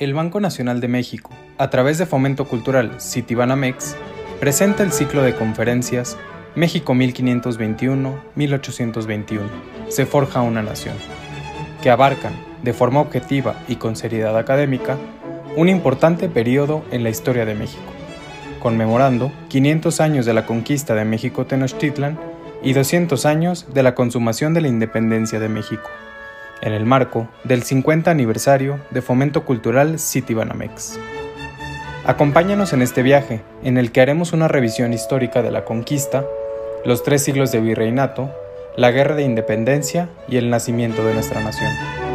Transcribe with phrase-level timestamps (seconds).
[0.00, 3.96] el Banco Nacional de México, a través de Fomento Cultural Citibanamex,
[4.38, 6.16] presenta el ciclo de conferencias
[6.54, 9.40] México 1521-1821,
[9.88, 10.94] se forja una nación,
[11.82, 14.96] que abarcan, de forma objetiva y con seriedad académica,
[15.56, 17.92] un importante periodo en la historia de México,
[18.60, 22.20] conmemorando 500 años de la conquista de México Tenochtitlan
[22.62, 25.90] y 200 años de la consumación de la independencia de México
[26.62, 30.98] en el marco del 50 aniversario de Fomento Cultural Citibanamex.
[32.04, 36.24] Acompáñanos en este viaje, en el que haremos una revisión histórica de la conquista,
[36.84, 38.30] los tres siglos de virreinato,
[38.76, 42.07] la guerra de independencia y el nacimiento de nuestra nación.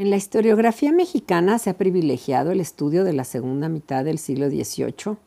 [0.00, 4.48] En la historiografía mexicana se ha privilegiado el estudio de la segunda mitad del siglo
[4.48, 5.18] XVIII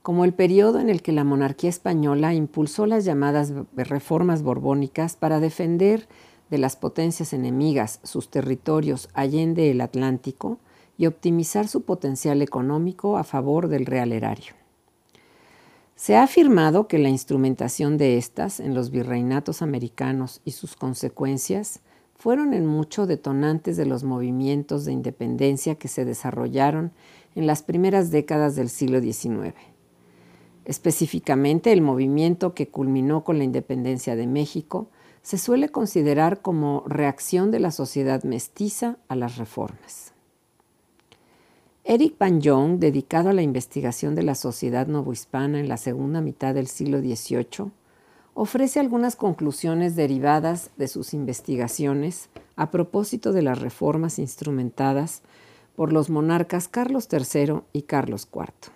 [0.00, 5.40] como el periodo en el que la monarquía española impulsó las llamadas reformas borbónicas para
[5.40, 6.08] defender
[6.48, 10.58] de las potencias enemigas sus territorios allende el Atlántico
[10.96, 14.54] y optimizar su potencial económico a favor del real erario.
[15.96, 21.82] Se ha afirmado que la instrumentación de estas en los virreinatos americanos y sus consecuencias
[22.14, 26.92] fueron en mucho detonantes de los movimientos de independencia que se desarrollaron
[27.34, 29.54] en las primeras décadas del siglo XIX.
[30.64, 34.88] Específicamente, el movimiento que culminó con la independencia de México
[35.22, 40.12] se suele considerar como reacción de la sociedad mestiza a las reformas.
[41.82, 46.54] Eric Van Jong, dedicado a la investigación de la sociedad novohispana en la segunda mitad
[46.54, 47.72] del siglo XVIII,
[48.34, 55.22] ofrece algunas conclusiones derivadas de sus investigaciones a propósito de las reformas instrumentadas
[55.76, 58.72] por los monarcas Carlos III y Carlos IV.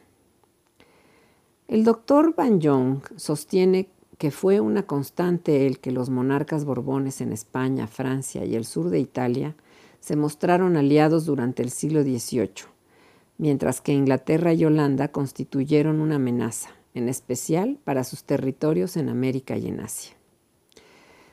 [1.66, 7.32] El doctor Van Jong sostiene que fue una constante el que los monarcas borbones en
[7.32, 9.54] España, Francia y el sur de Italia
[10.00, 12.66] se mostraron aliados durante el siglo XVIII,
[13.36, 19.56] mientras que Inglaterra y Holanda constituyeron una amenaza en especial para sus territorios en América
[19.56, 20.14] y en Asia.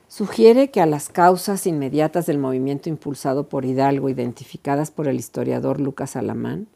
[0.08, 5.80] Sugiere que a las causas inmediatas del movimiento impulsado por Hidalgo, identificadas por el historiador
[5.80, 6.68] Lucas Alamán,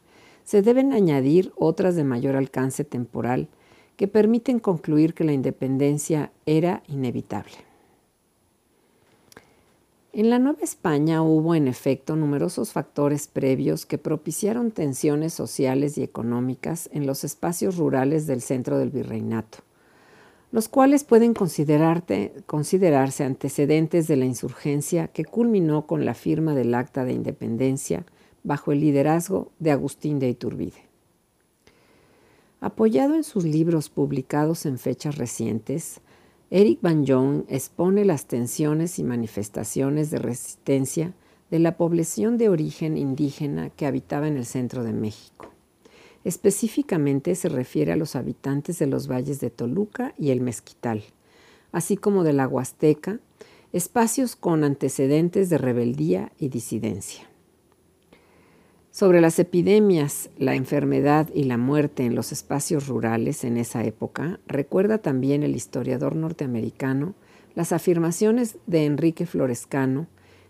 [0.43, 3.47] se deben añadir otras de mayor alcance temporal
[3.95, 7.70] que permiten concluir que la independencia era inevitable.
[10.13, 16.03] En la Nueva España hubo en efecto numerosos factores previos que propiciaron tensiones sociales y
[16.03, 19.59] económicas en los espacios rurales del centro del virreinato,
[20.51, 27.05] los cuales pueden considerarse antecedentes de la insurgencia que culminó con la firma del Acta
[27.05, 28.05] de Independencia
[28.43, 30.89] bajo el liderazgo de Agustín de Iturbide.
[32.59, 36.01] Apoyado en sus libros publicados en fechas recientes,
[36.53, 41.13] Eric Van Jong expone las tensiones y manifestaciones de resistencia
[41.49, 45.49] de la población de origen indígena que habitaba en el centro de México.
[46.25, 51.03] Específicamente se refiere a los habitantes de los valles de Toluca y el Mezquital,
[51.71, 53.21] así como de la Huasteca,
[53.71, 57.30] espacios con antecedentes de rebeldía y disidencia.
[59.01, 64.39] Sobre las epidemias, la enfermedad y la muerte en los espacios rurales en esa época,
[64.45, 67.15] recuerda también el historiador norteamericano
[67.55, 70.05] las afirmaciones de Enrique Florescano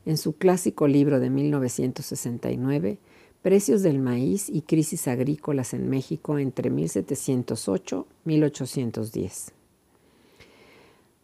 [0.06, 2.98] en su clásico libro de 1969,
[3.42, 9.54] Precios del maíz y crisis agrícolas en México entre 1708 y 1810.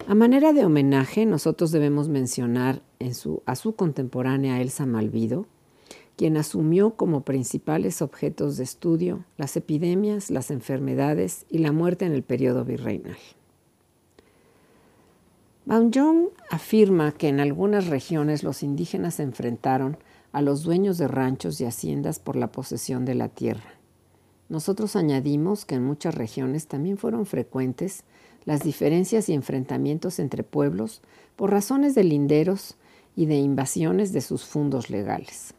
[0.07, 2.81] A manera de homenaje, nosotros debemos mencionar
[3.45, 5.45] a su contemporánea Elsa Malvido,
[6.17, 12.11] quien asumió como principales objetos de estudio las epidemias, las enfermedades y la muerte en
[12.11, 13.17] el periodo virreinal.
[15.67, 19.97] Jong afirma que en algunas regiones los indígenas se enfrentaron
[20.31, 23.73] a los dueños de ranchos y haciendas por la posesión de la tierra.
[24.49, 28.05] Nosotros añadimos que en muchas regiones también fueron frecuentes
[28.45, 31.01] las diferencias y enfrentamientos entre pueblos
[31.35, 32.75] por razones de linderos
[33.15, 35.53] y de invasiones de sus fundos legales.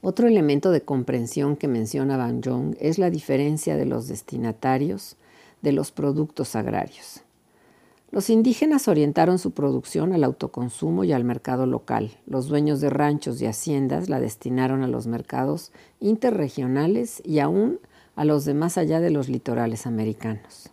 [0.00, 5.16] Otro elemento de comprensión que menciona Van Jong es la diferencia de los destinatarios
[5.60, 7.22] de los productos agrarios.
[8.10, 12.12] Los indígenas orientaron su producción al autoconsumo y al mercado local.
[12.26, 17.80] Los dueños de ranchos y haciendas la destinaron a los mercados interregionales y aún
[18.14, 20.70] a los de más allá de los litorales americanos.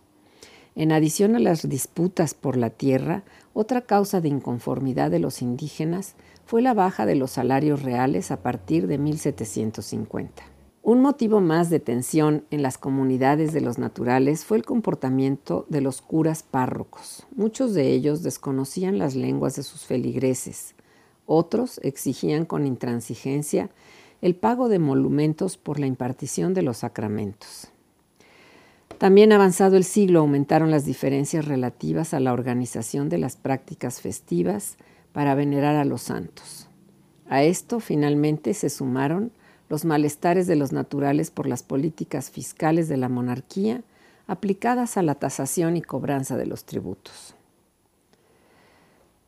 [0.76, 3.22] En adición a las disputas por la tierra,
[3.54, 6.14] otra causa de inconformidad de los indígenas
[6.46, 10.44] fue la baja de los salarios reales a partir de 1750.
[10.80, 15.80] Un motivo más de tensión en las comunidades de los naturales fue el comportamiento de
[15.80, 17.26] los curas párrocos.
[17.34, 20.76] Muchos de ellos desconocían las lenguas de sus feligreses.
[21.26, 23.68] Otros exigían con intransigencia
[24.22, 27.72] el pago de monumentos por la impartición de los sacramentos.
[28.98, 34.76] También avanzado el siglo aumentaron las diferencias relativas a la organización de las prácticas festivas
[35.16, 36.68] para venerar a los santos.
[37.26, 39.32] A esto finalmente se sumaron
[39.70, 43.82] los malestares de los naturales por las políticas fiscales de la monarquía
[44.26, 47.34] aplicadas a la tasación y cobranza de los tributos.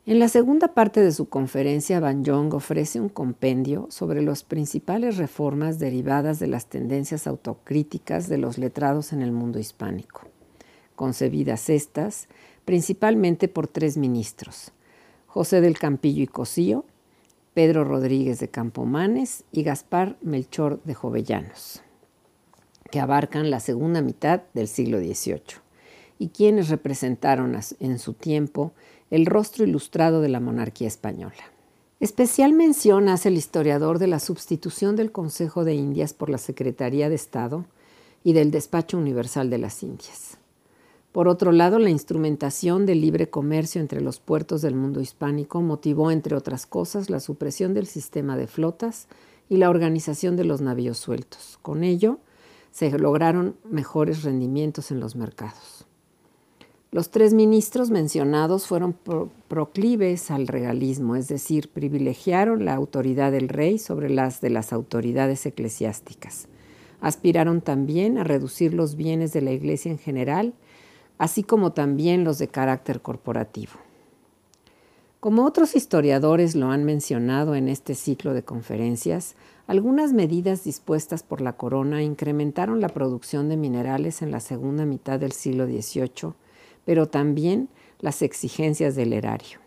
[0.04, 5.16] En la segunda parte de su conferencia, Van Jong ofrece un compendio sobre las principales
[5.16, 10.24] reformas derivadas de las tendencias autocríticas de los letrados en el mundo hispánico,
[10.96, 12.28] concebidas estas
[12.66, 14.72] principalmente por tres ministros,
[15.28, 16.86] José del Campillo y Cosío,
[17.52, 21.82] Pedro Rodríguez de Campomanes y Gaspar Melchor de Jovellanos,
[22.90, 25.60] que abarcan la segunda mitad del siglo XVIII
[26.18, 28.72] y quienes representaron en su tiempo
[29.10, 31.52] el rostro ilustrado de la monarquía española.
[32.00, 37.10] Especial mención hace el historiador de la sustitución del Consejo de Indias por la Secretaría
[37.10, 37.66] de Estado
[38.24, 40.37] y del Despacho Universal de las Indias.
[41.12, 46.10] Por otro lado, la instrumentación del libre comercio entre los puertos del mundo hispánico motivó,
[46.10, 49.08] entre otras cosas, la supresión del sistema de flotas
[49.48, 51.58] y la organización de los navíos sueltos.
[51.62, 52.18] Con ello,
[52.70, 55.86] se lograron mejores rendimientos en los mercados.
[56.90, 58.96] Los tres ministros mencionados fueron
[59.48, 65.44] proclives al regalismo, es decir, privilegiaron la autoridad del rey sobre las de las autoridades
[65.44, 66.48] eclesiásticas.
[67.00, 70.54] Aspiraron también a reducir los bienes de la Iglesia en general
[71.18, 73.72] así como también los de carácter corporativo.
[75.20, 79.34] Como otros historiadores lo han mencionado en este ciclo de conferencias,
[79.66, 85.18] algunas medidas dispuestas por la corona incrementaron la producción de minerales en la segunda mitad
[85.18, 86.34] del siglo XVIII,
[86.84, 87.68] pero también
[87.98, 89.58] las exigencias del erario.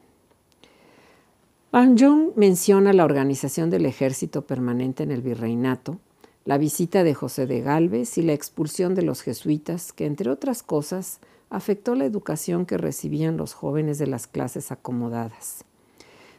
[1.72, 6.00] Van Jong menciona la organización del ejército permanente en el virreinato,
[6.46, 10.64] la visita de José de Galvez y la expulsión de los jesuitas, que entre otras
[10.64, 11.20] cosas
[11.52, 15.66] afectó la educación que recibían los jóvenes de las clases acomodadas.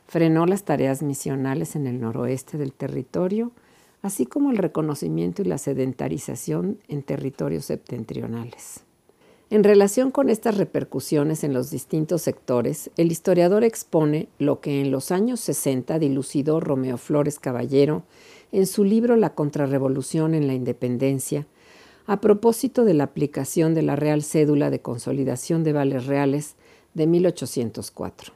[0.06, 3.53] Frenó las tareas misionales en el noroeste del territorio,
[4.00, 8.85] así como el reconocimiento y la sedentarización en territorios septentrionales.
[9.50, 14.91] En relación con estas repercusiones en los distintos sectores, el historiador expone lo que en
[14.91, 18.03] los años 60 dilucidó Romeo Flores Caballero
[18.50, 21.47] en su libro La contrarrevolución en la independencia,
[22.12, 26.56] a propósito de la aplicación de la Real Cédula de Consolidación de Vales Reales
[26.93, 28.35] de 1804.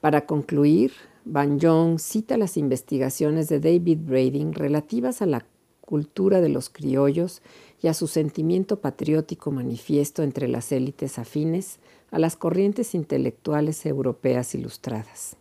[0.00, 0.92] Para concluir,
[1.26, 5.44] Van Jong cita las investigaciones de David Brading relativas a la
[5.82, 7.42] cultura de los criollos
[7.82, 11.80] y a su sentimiento patriótico manifiesto entre las élites afines
[12.12, 15.36] a las corrientes intelectuales europeas ilustradas.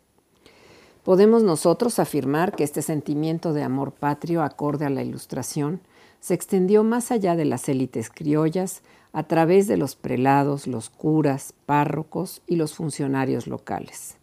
[1.03, 5.79] Podemos nosotros afirmar que este sentimiento de amor patrio acorde a la ilustración
[6.23, 8.81] se extendió más allá de las élites criollas
[9.11, 14.15] a través de los prelados, los curas, párrocos y los funcionarios locales,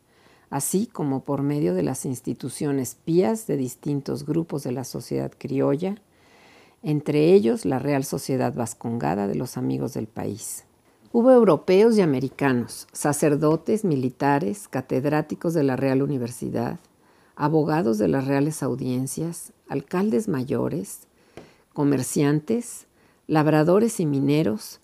[0.49, 5.97] así como por medio de las instituciones pías de distintos grupos de la sociedad criolla,
[6.83, 10.65] entre ellos la Real Sociedad Vascongada de los Amigos del País.
[11.13, 16.81] Hubo europeos y americanos, sacerdotes, militares, catedráticos de la Real Universidad,
[17.37, 21.10] abogados de las reales audiencias, alcaldes mayores,
[21.73, 22.87] comerciantes,
[23.27, 24.81] labradores y mineros,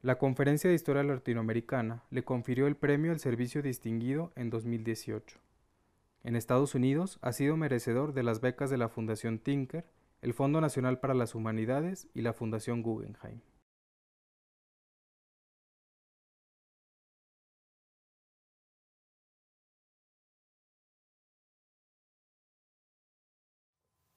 [0.03, 5.39] La Conferencia de Historia Latinoamericana le confirió el premio al Servicio Distinguido en 2018.
[6.25, 9.85] En Estados Unidos ha sido merecedor de las becas de la Fundación Tinker,
[10.23, 13.43] el Fondo Nacional para las Humanidades y la Fundación Guggenheim.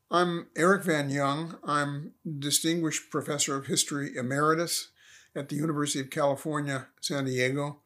[0.10, 1.60] I'm Eric Van Young.
[1.66, 4.93] I'm Distinguished Professor of History Emeritus
[5.36, 7.80] at the University of California, San Diego.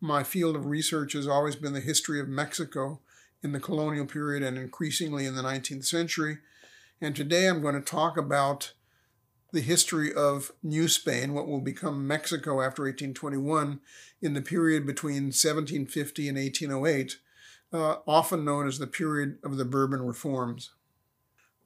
[0.00, 3.00] My field of research has always been the history of Mexico
[3.42, 6.38] in the colonial period and increasingly in the 19th century.
[7.00, 8.72] And today I'm going to talk about
[9.52, 13.80] the history of New Spain, what will become Mexico after 1821,
[14.22, 17.18] in the period between 1750 and 1808,
[17.72, 20.70] uh, often known as the period of the Bourbon reforms.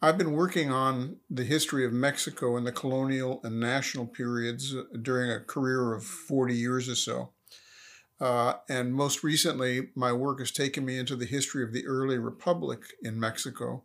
[0.03, 4.83] I've been working on the history of Mexico in the colonial and national periods uh,
[5.00, 7.31] during a career of 40 years or so.
[8.21, 12.19] Uh, and most recently, my work has taken me into the history of the early
[12.19, 13.85] republic in Mexico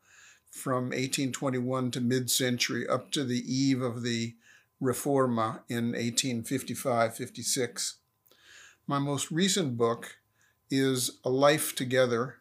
[0.50, 4.36] from 1821 to mid century up to the eve of the
[4.82, 7.98] Reforma in 1855 56.
[8.86, 10.18] My most recent book
[10.70, 12.41] is A Life Together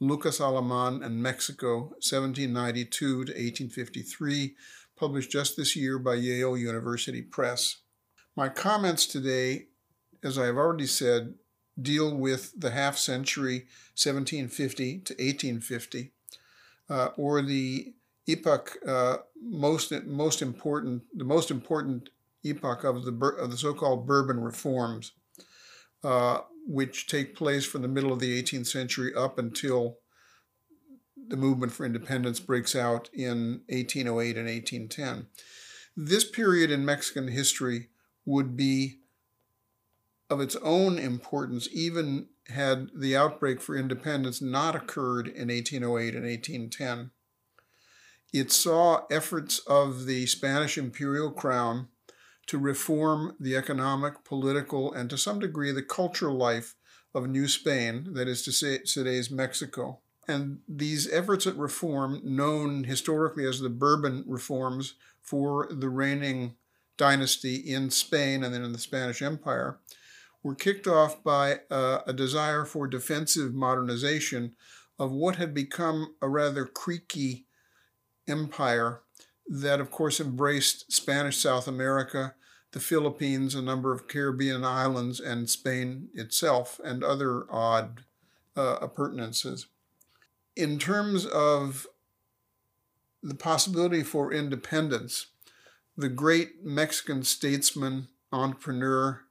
[0.00, 4.54] Lucas Alaman and Mexico, 1792 to 1853,
[4.96, 7.78] published just this year by Yale University Press.
[8.36, 9.66] My comments today,
[10.22, 11.34] as I have already said,
[11.80, 16.12] deal with the half century 1750 to 1850,
[16.90, 17.94] uh, or the
[18.26, 22.10] epoch uh, most most important the most important
[22.44, 25.12] epoch of the of the so-called Bourbon reforms.
[26.04, 29.96] Uh, which take place from the middle of the 18th century up until
[31.28, 35.26] the movement for independence breaks out in 1808 and 1810.
[35.96, 37.88] This period in Mexican history
[38.26, 38.98] would be
[40.28, 46.24] of its own importance even had the outbreak for independence not occurred in 1808 and
[46.24, 47.10] 1810.
[48.32, 51.88] It saw efforts of the Spanish imperial crown
[52.48, 56.74] to reform the economic, political, and to some degree the cultural life
[57.14, 60.00] of New Spain, that is to say, today's Mexico.
[60.26, 66.56] And these efforts at reform, known historically as the Bourbon reforms for the reigning
[66.96, 69.78] dynasty in Spain and then in the Spanish Empire,
[70.42, 74.54] were kicked off by a desire for defensive modernization
[74.98, 77.46] of what had become a rather creaky
[78.26, 79.02] empire
[79.48, 82.34] that, of course, embraced Spanish South America,
[82.72, 88.04] the Philippines, a number of Caribbean islands, and Spain itself, and other odd
[88.56, 89.66] uh, appurtenances.
[90.54, 91.86] In terms of
[93.22, 95.28] the possibility for independence,
[95.96, 99.22] the great Mexican statesman, entrepreneur,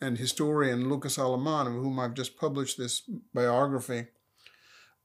[0.00, 3.02] and historian Lucas Alaman, of whom I've just published this
[3.32, 4.08] biography,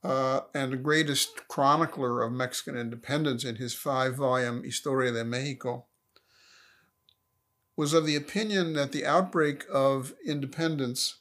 [0.04, 5.86] uh, and the greatest chronicler of Mexican independence in his five volume Historia de Mexico,
[7.76, 11.20] was of the opinion that the outbreak of independence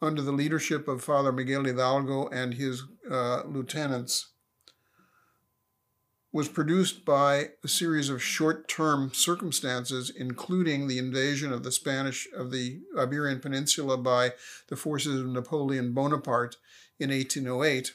[0.00, 4.28] under the leadership of Father Miguel Hidalgo and his uh, lieutenants
[6.34, 12.50] was produced by a series of short-term circumstances, including the invasion of the Spanish of
[12.50, 14.32] the Iberian Peninsula by
[14.66, 16.56] the forces of Napoleon Bonaparte
[16.98, 17.92] in 1808,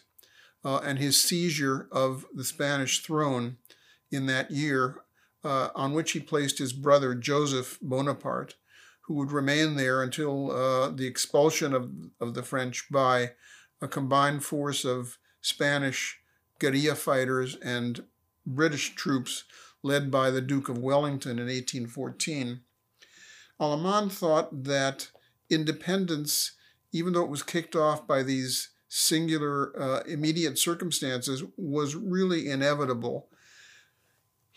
[0.64, 3.58] uh, and his seizure of the Spanish throne
[4.12, 5.04] in that year
[5.44, 8.56] uh, on which he placed his brother Joseph Bonaparte,
[9.02, 13.32] who would remain there until uh, the expulsion of, of the French by
[13.82, 16.20] a combined force of Spanish
[16.60, 18.04] guerrilla fighters and
[18.46, 19.46] British troops
[19.82, 22.62] led by the Duke of Wellington in 1814.
[23.60, 25.10] Alaman thought that
[25.50, 26.54] independence,
[26.92, 33.30] even though it was kicked off by these singular uh, immediate circumstances, was really inevitable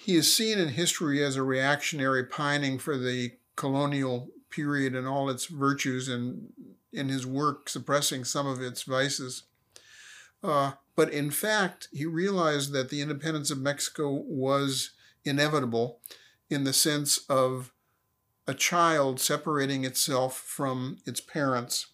[0.04, 5.30] he is seen in history as a reactionary pining for the colonial period and all
[5.30, 6.52] its virtues, and
[6.92, 9.44] in his work suppressing some of its vices.
[10.42, 14.90] Uh, but in fact, he realized that the independence of Mexico was
[15.24, 16.00] inevitable
[16.50, 17.72] in the sense of
[18.48, 21.86] a child separating itself from its parents.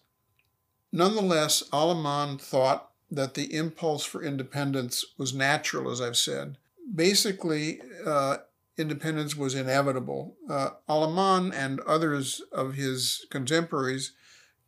[0.91, 6.57] Nonetheless, Alaman thought that the impulse for independence was natural, as I've said.
[6.93, 8.37] Basically, uh,
[8.77, 10.35] independence was inevitable.
[10.49, 14.13] Uh, Alaman and others of his contemporaries,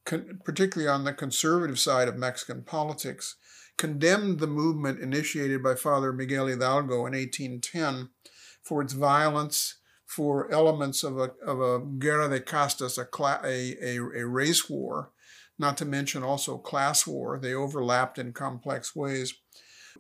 [0.06, 3.36] con- particularly on the conservative side of Mexican politics,
[3.78, 8.10] condemned the movement initiated by Father Miguel Hidalgo in 1810
[8.62, 9.76] for its violence,
[10.06, 13.08] for elements of a, of a guerra de castas, a,
[13.46, 15.12] a, a, a race war,
[15.62, 17.40] not to mention also class war.
[17.40, 19.36] They overlapped in complex ways.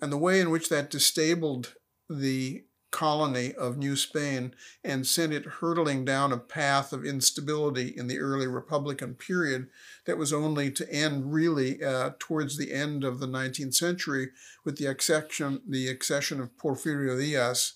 [0.01, 1.75] And the way in which that disabled
[2.09, 4.53] the colony of New Spain
[4.83, 9.67] and sent it hurtling down a path of instability in the early Republican period
[10.05, 14.29] that was only to end really uh, towards the end of the 19th century
[14.65, 17.73] with the accession, the accession of Porfirio Diaz,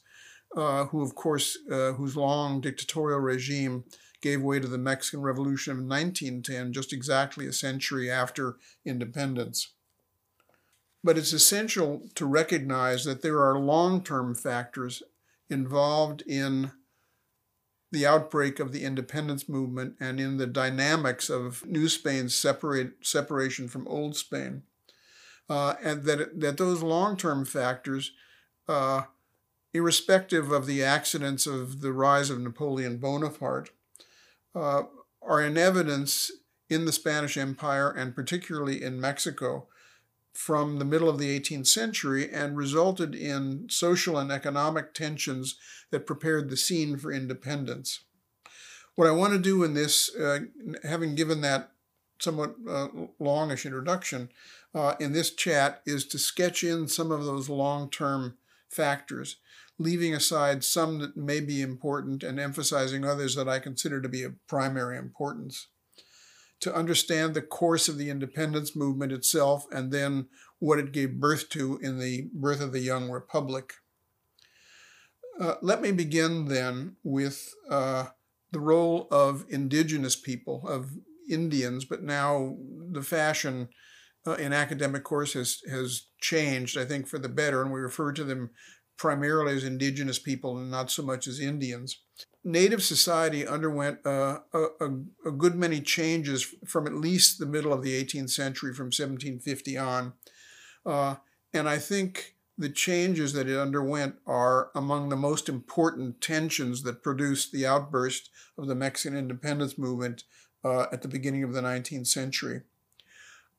[0.57, 3.85] uh, who, of course, uh, whose long dictatorial regime
[4.25, 9.73] gave way to the Mexican Revolution of 1910, just exactly a century after independence.
[11.03, 15.03] But it's essential to recognize that there are long term factors
[15.47, 16.71] involved in
[17.91, 23.67] the outbreak of the independence movement and in the dynamics of New Spain's separate, separation
[23.67, 24.63] from Old Spain.
[25.47, 28.11] Uh, and that, that those long term factors,
[28.67, 29.03] uh,
[29.71, 33.69] irrespective of the accidents of the rise of Napoleon Bonaparte,
[34.55, 34.83] uh,
[35.21, 36.31] are in evidence
[36.69, 39.67] in the Spanish Empire and particularly in Mexico
[40.33, 45.57] from the middle of the 18th century and resulted in social and economic tensions
[45.91, 48.01] that prepared the scene for independence.
[48.95, 50.39] What I want to do in this, uh,
[50.83, 51.71] having given that
[52.19, 52.87] somewhat uh,
[53.19, 54.29] longish introduction,
[54.73, 58.37] uh, in this chat is to sketch in some of those long term
[58.75, 59.37] factors,
[59.79, 64.23] leaving aside some that may be important and emphasizing others that I consider to be
[64.23, 65.67] of primary importance
[66.61, 70.27] to understand the course of the independence movement itself and then
[70.59, 73.73] what it gave birth to in the birth of the young republic.
[75.39, 78.05] Uh, let me begin then with uh,
[78.51, 80.91] the role of indigenous people, of
[81.29, 82.55] Indians, but now
[82.91, 83.67] the fashion
[84.25, 88.11] uh, in academic courses has, has changed, I think, for the better, and we refer
[88.13, 88.51] to them
[88.97, 91.99] primarily as indigenous people and not so much as Indians.
[92.43, 94.85] Native society underwent uh, a,
[95.25, 99.77] a, good many changes from at least the middle of the 18th century, from 1750
[99.77, 100.13] on.
[100.85, 101.15] Uh,
[101.53, 107.03] and I think the changes that it underwent are among the most important tensions that
[107.03, 110.23] produced the outburst of the Mexican independence movement
[110.63, 112.61] uh, at the beginning of the 19th century.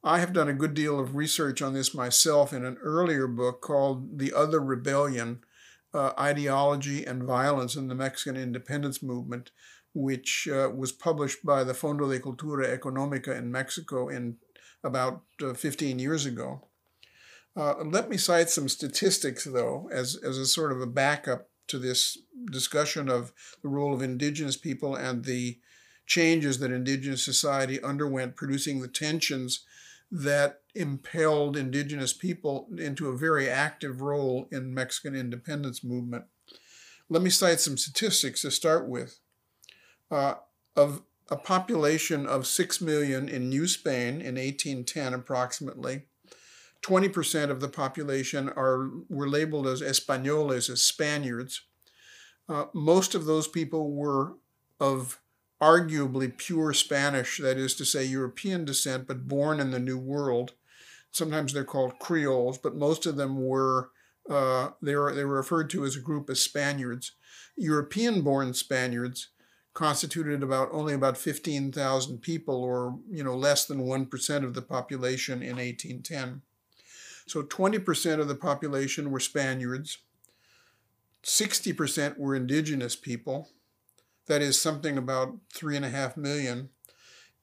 [0.06, 3.60] I have done a good deal of research on this myself in an earlier book
[3.60, 5.40] called The Other Rebellion
[5.92, 9.50] uh, Ideology and Violence in the Mexican Independence Movement,
[9.94, 14.36] which uh, was published by the Fondo de Cultura Económica in Mexico in
[14.84, 16.68] about uh, 15 years ago.
[17.56, 21.80] Uh, let me cite some statistics, though, as, as a sort of a backup to
[21.80, 22.16] this
[22.52, 25.58] discussion of the role of indigenous people and the
[26.06, 29.64] changes that indigenous society underwent, producing the tensions
[30.10, 36.24] that impelled indigenous people into a very active role in Mexican independence movement.
[37.08, 39.18] Let me cite some statistics to start with.
[40.10, 40.34] Uh,
[40.76, 46.02] of a population of 6 million in New Spain in 1810 approximately,
[46.82, 51.62] 20% of the population are were labeled as Españoles, as Spaniards.
[52.48, 54.34] Uh, most of those people were
[54.78, 55.18] of
[55.60, 60.52] arguably pure Spanish, that is to say, European descent, but born in the New World.
[61.10, 63.90] Sometimes they're called Creoles, but most of them were
[64.28, 67.12] uh, they were they were referred to as a group as Spaniards.
[67.56, 69.28] European-born Spaniards
[69.72, 74.62] constituted about only about 15,000 people, or you know less than one percent of the
[74.62, 76.42] population in 1810.
[77.28, 79.98] So 20% of the population were Spaniards.
[81.24, 83.50] 60% were indigenous people
[84.26, 86.70] that is something about three and a half million.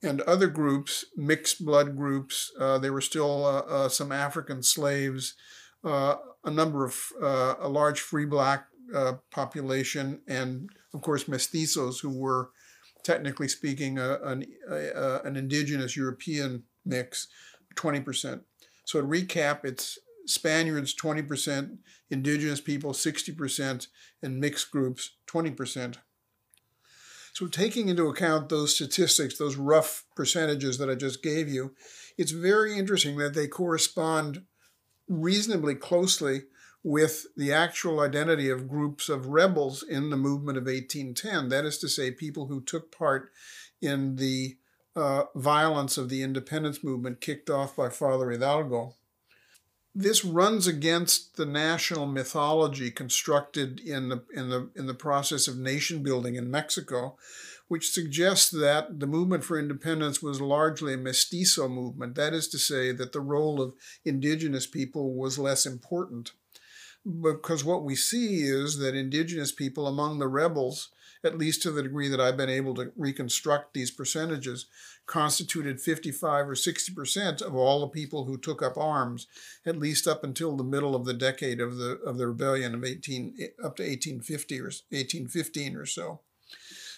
[0.02, 5.36] And other groups, mixed blood groups, uh, there were still uh, uh, some African slaves,
[5.84, 8.68] uh, a number of, uh, a large free black
[9.32, 12.52] population, and of course mestizos who were,
[13.04, 17.28] technically speaking, an, an indigenous European mix,
[17.76, 18.42] 20%.
[18.86, 21.78] So to recap, it's Spaniards 20%,
[22.10, 23.88] indigenous people 60%,
[24.22, 25.96] and mixed groups 20%.
[27.34, 31.74] So, taking into account those statistics, those rough percentages that I just gave you,
[32.16, 34.44] it's very interesting that they correspond
[35.08, 36.44] reasonably closely
[36.84, 41.50] with the actual identity of groups of rebels in the movement of 1810.
[41.50, 43.32] That is to say, people who took part
[43.82, 44.58] in the
[44.96, 48.94] uh, violence of the independence movement kicked off by Father Hidalgo.
[49.96, 55.58] This runs against the national mythology constructed in the, in the, in the process of
[55.58, 57.16] nation building in Mexico,
[57.68, 62.16] which suggests that the movement for independence was largely a mestizo movement.
[62.16, 66.32] That is to say, that the role of indigenous people was less important.
[67.06, 70.90] Because what we see is that indigenous people among the rebels
[71.24, 74.66] at least to the degree that I've been able to reconstruct these percentages,
[75.06, 79.28] constituted 55 or 60 percent of all the people who took up arms,
[79.66, 82.84] at least up until the middle of the decade of the of the rebellion of
[82.84, 86.22] 18 eh, up to 1850 or 1815 or so.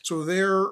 [0.04, 0.68] So their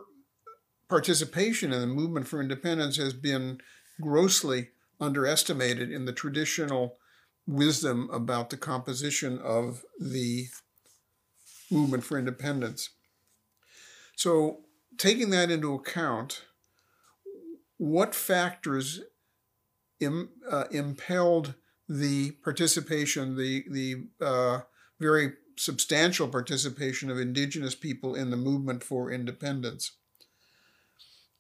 [0.90, 3.60] participation in the movement for independence has been
[4.02, 6.98] grossly underestimated in the traditional
[7.48, 10.48] wisdom about the composition of the
[11.72, 12.90] movement for independence.
[14.24, 14.60] So,
[14.98, 16.46] taking that into account,
[17.76, 19.02] what factors
[20.00, 21.56] Im, uh, impelled
[21.90, 24.62] the participation, the the uh,
[24.98, 29.92] very substantial participation of indigenous people in the movement for independence?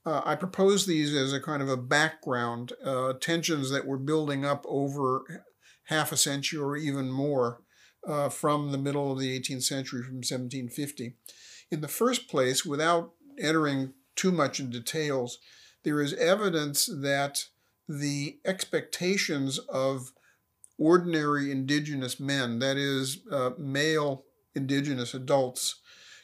[0.06, 4.44] Uh, I propose these as a kind of a background, uh, tensions that were building
[4.44, 5.46] up over
[5.86, 7.62] half a century or even more
[8.06, 11.16] uh, from the middle of the 18th century, from 1750.
[11.72, 15.40] In the first place, without entering too much in details,
[15.84, 17.46] there is evidence that
[17.88, 20.14] the expectations of
[20.78, 25.76] ordinary indigenous men, that is, uh, male indigenous adults,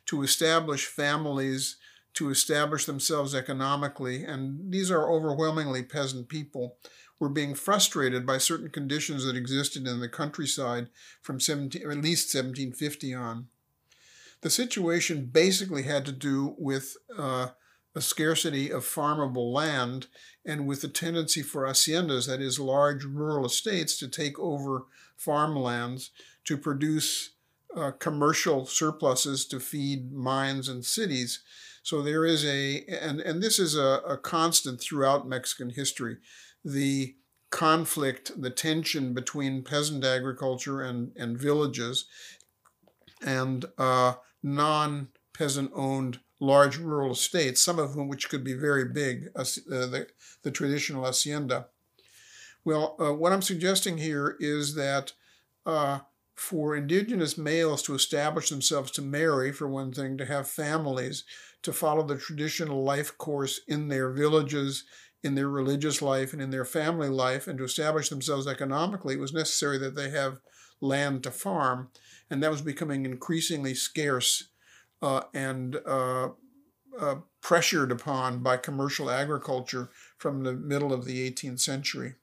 [0.05, 1.77] to establish families,
[2.13, 6.77] to establish themselves economically, and these are overwhelmingly peasant people,
[7.19, 10.89] were being frustrated by certain conditions that existed in the countryside
[11.21, 13.47] from 17, at least 1750 on.
[14.41, 17.49] The situation basically had to do with uh,
[17.95, 20.07] a scarcity of farmable land
[20.45, 24.85] and with the tendency for haciendas, that is, large rural estates, to take over
[25.17, 26.11] farmlands
[26.45, 27.31] to produce
[27.75, 31.41] uh, commercial surpluses to feed mines and cities.
[31.83, 36.17] So there is a, and, and this is a, a constant throughout Mexican history,
[36.63, 37.15] the
[37.49, 42.05] conflict, the tension between peasant agriculture and, and villages.
[43.21, 48.85] And uh, non peasant owned large rural estates, some of whom which could be very
[48.85, 50.07] big, uh, the,
[50.43, 51.67] the traditional hacienda.
[52.63, 55.13] Well, uh, what I'm suggesting here is that
[55.65, 55.99] uh,
[56.35, 61.23] for indigenous males to establish themselves, to marry, for one thing, to have families,
[61.63, 64.85] to follow the traditional life course in their villages,
[65.21, 69.19] in their religious life, and in their family life, and to establish themselves economically, it
[69.19, 70.39] was necessary that they have
[70.79, 71.89] land to farm
[72.29, 74.49] and that was becoming increasingly scarce
[75.01, 76.29] uh, and uh,
[76.99, 82.15] uh, pressured upon by commercial agriculture from the middle of the 18th century.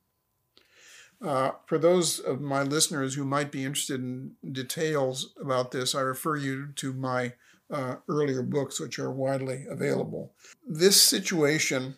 [1.23, 6.01] Uh, for those of my listeners who might be interested in details about this, I
[6.01, 7.33] refer you to my
[7.71, 10.35] uh, earlier books, which are widely available.
[10.67, 11.97] This situation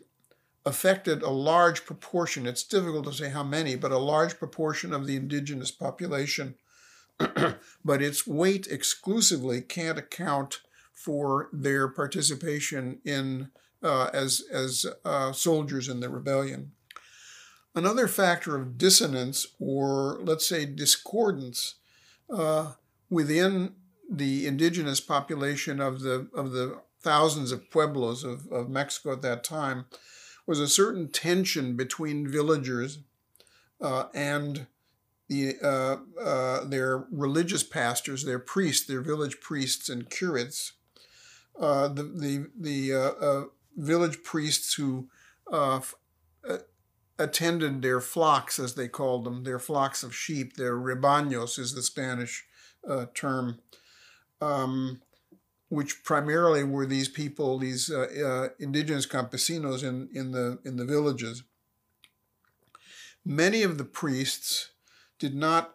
[0.64, 5.06] affected a large proportion, it's difficult to say how many, but a large proportion of
[5.06, 6.54] the indigenous population
[7.84, 10.60] but its weight exclusively can't account
[10.92, 13.50] for their participation in
[13.82, 16.72] uh, as as uh, soldiers in the rebellion.
[17.74, 21.76] Another factor of dissonance, or let's say discordance,
[22.28, 22.72] uh,
[23.08, 23.74] within
[24.10, 29.44] the indigenous population of the of the thousands of pueblos of, of Mexico at that
[29.44, 29.86] time,
[30.46, 32.98] was a certain tension between villagers
[33.80, 34.66] uh, and
[35.28, 40.72] the, uh, uh, their religious pastors, their priests, their village priests and curates,
[41.60, 43.44] uh, the the, the uh, uh,
[43.76, 45.08] village priests who
[45.52, 45.80] uh,
[47.18, 51.82] attended their flocks, as they called them, their flocks of sheep, their rebaños is the
[51.82, 52.44] Spanish
[53.12, 53.58] term,
[54.40, 55.02] um,
[55.68, 57.90] which primarily were these people, these
[58.60, 61.42] indigenous campesinos in, in the in the villages.
[63.24, 64.70] Many of the priests
[65.18, 65.74] did not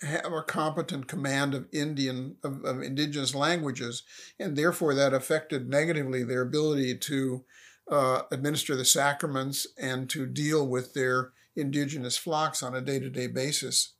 [0.00, 4.02] have a competent command of Indian of, of, indigenous languages,
[4.38, 7.44] and therefore that affected negatively their ability to
[7.90, 13.94] uh, administer the sacraments and to deal with their indigenous flocks on a day-to-day basis.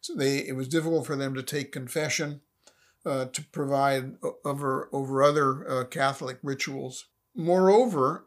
[0.00, 2.40] So they it was difficult for them to take confession.
[3.04, 7.06] uh, to provide over, over other uh, Catholic rituals.
[7.34, 8.26] Moreover,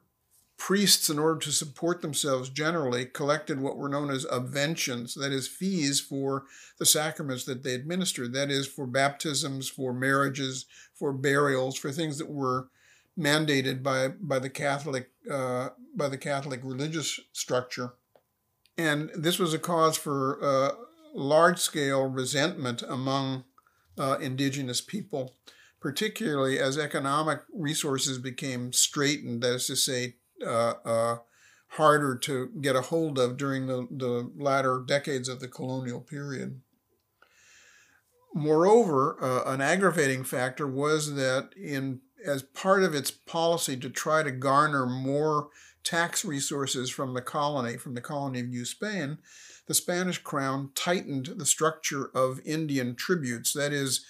[0.58, 5.48] priests, in order to support themselves generally, collected what were known as obventions, that is,
[5.48, 6.46] fees for
[6.80, 12.18] the sacraments that they administered, that is, for baptisms, for marriages, for burials, for things
[12.18, 12.70] that were
[13.18, 17.94] mandated by, by the Catholic uh, by the Catholic religious structure.
[18.78, 20.72] And this was a cause for uh,
[21.14, 23.46] large scale resentment among
[23.98, 25.36] uh, indigenous people,
[25.80, 30.16] particularly as economic resources became straitened, that is to say,
[31.70, 36.62] harder to get a hold of during the, the latter decades of the colonial period.
[38.34, 44.24] Moreover, uh, an aggravating factor was that in as part of its policy to try
[44.24, 45.50] to garner more
[45.84, 49.20] tax resources from the colony, from the colony of New Spain,
[49.68, 54.06] the Spanish crown tightened the structure of Indian tributes, that is,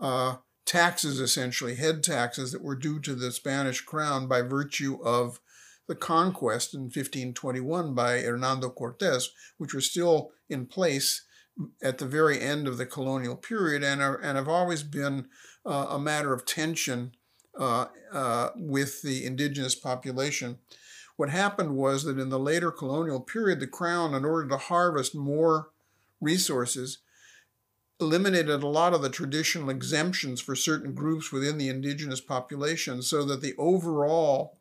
[0.00, 5.40] uh, taxes essentially, head taxes that were due to the Spanish crown by virtue of
[5.88, 11.22] the conquest in 1521 by Hernando Cortes, which were still in place
[11.82, 15.26] at the very end of the colonial period and, are, and have always been
[15.66, 17.12] uh, a matter of tension
[17.58, 20.58] uh, uh, with the indigenous population.
[21.16, 25.14] What happened was that in the later colonial period, the crown, in order to harvest
[25.14, 25.70] more
[26.20, 26.98] resources,
[28.00, 33.24] eliminated a lot of the traditional exemptions for certain groups within the indigenous population so
[33.24, 34.59] that the overall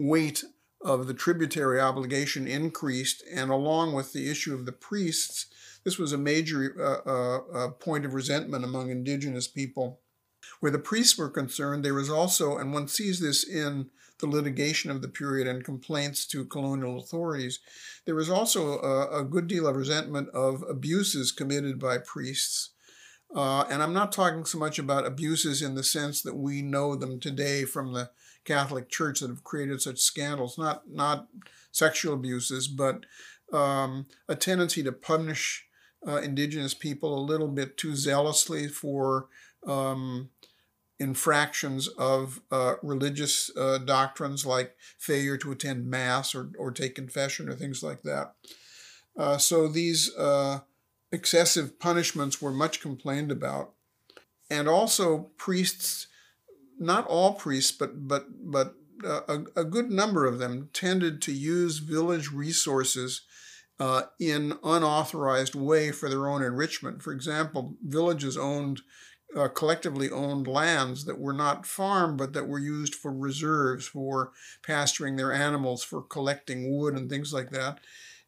[0.00, 0.44] weight
[0.82, 5.46] of the tributary obligation increased, and along with the issue of the priests,
[5.84, 10.00] this was a major uh, uh, uh point of resentment among indigenous people.
[10.60, 14.90] Where the priests were concerned, there was also, and one sees this in the litigation
[14.90, 17.60] of the period and complaints to colonial authorities.
[18.04, 22.70] There was also a, a good deal of resentment of abuses committed by priests.
[23.34, 26.96] Uh, and I'm not talking so much about abuses in the sense that we know
[26.96, 28.10] them today from the
[28.44, 31.28] Catholic Church that have created such scandals, not, not
[31.72, 33.04] sexual abuses, but
[33.52, 35.66] um, a tendency to punish
[36.06, 39.28] uh, indigenous people a little bit too zealously for
[39.66, 40.30] um,
[40.98, 47.48] infractions of uh, religious uh, doctrines like failure to attend Mass or, or take confession
[47.48, 48.34] or things like that.
[49.16, 50.60] Uh, so these uh,
[51.10, 53.72] excessive punishments were much complained about.
[54.50, 56.08] And also, priests,
[56.80, 61.32] not all priests, but, but, but uh, a, a, good number of them tended to
[61.32, 63.22] use village resources
[63.78, 67.02] uh, in unauthorized way for their own enrichment.
[67.02, 68.82] For example, villages owned
[69.36, 74.32] uh, collectively owned lands that were not farmed but that were used for reserves, for
[74.62, 77.78] pasturing their animals, for collecting wood and things like that.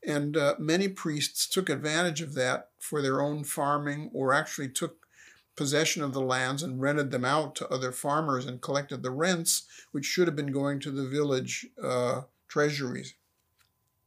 [0.06, 5.01] And uh, many priests took advantage of that for their own farming or actually took
[5.56, 9.64] possession of the lands and rented them out to other farmers and collected the rents,
[9.92, 13.14] which should have been going to the village uh, treasuries.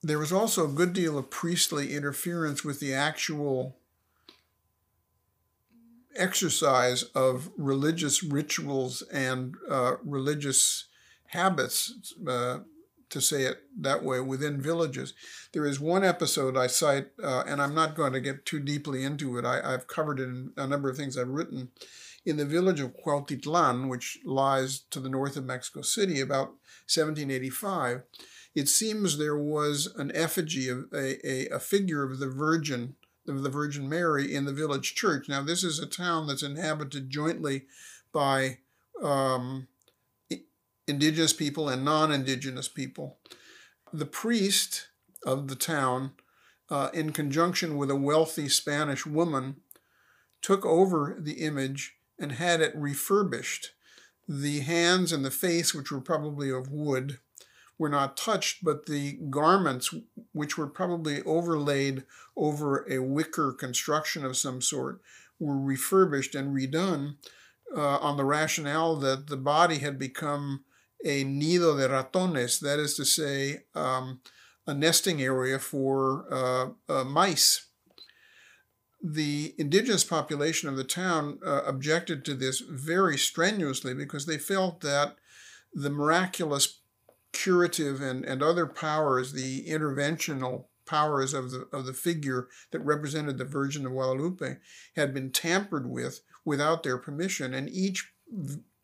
[0.01, 3.77] There was also a good deal of priestly interference with the actual
[6.15, 10.85] exercise of religious rituals and uh, religious
[11.27, 12.59] habits, uh,
[13.15, 15.13] to say it that way, within villages.
[15.53, 19.05] There is one episode I cite, uh, and I'm not going to get too deeply
[19.05, 19.45] into it.
[19.45, 21.69] I, have covered it in a number of things I've written.
[22.25, 26.49] In the village of Cuautitlan, which lies to the north of Mexico City, about
[26.91, 28.01] 1785,
[28.53, 32.95] it seems there was an effigy of a, a, a figure of the Virgin
[33.29, 35.29] of the Virgin Mary in the village church.
[35.29, 37.65] Now, this is a town that's inhabited jointly
[38.11, 38.57] by
[39.01, 39.67] um,
[40.87, 43.17] indigenous people and non indigenous people.
[43.91, 44.87] The priest
[45.25, 46.11] of the town,
[46.69, 49.57] uh, in conjunction with a wealthy Spanish woman,
[50.41, 53.71] took over the image and had it refurbished.
[54.27, 57.19] The hands and the face, which were probably of wood,
[57.77, 59.93] were not touched, but the garments,
[60.31, 62.03] which were probably overlaid
[62.35, 65.01] over a wicker construction of some sort,
[65.39, 67.15] were refurbished and redone
[67.75, 70.63] uh, on the rationale that the body had become
[71.03, 74.21] a nido de ratones, that is to say, um,
[74.67, 77.67] a nesting area for uh, uh, mice.
[79.03, 84.81] The indigenous population of the town uh, objected to this very strenuously because they felt
[84.81, 85.15] that
[85.73, 86.79] the miraculous
[87.31, 93.37] curative and, and other powers, the interventional powers of the, of the figure that represented
[93.37, 94.57] the Virgin of Guadalupe,
[94.95, 98.11] had been tampered with without their permission, and each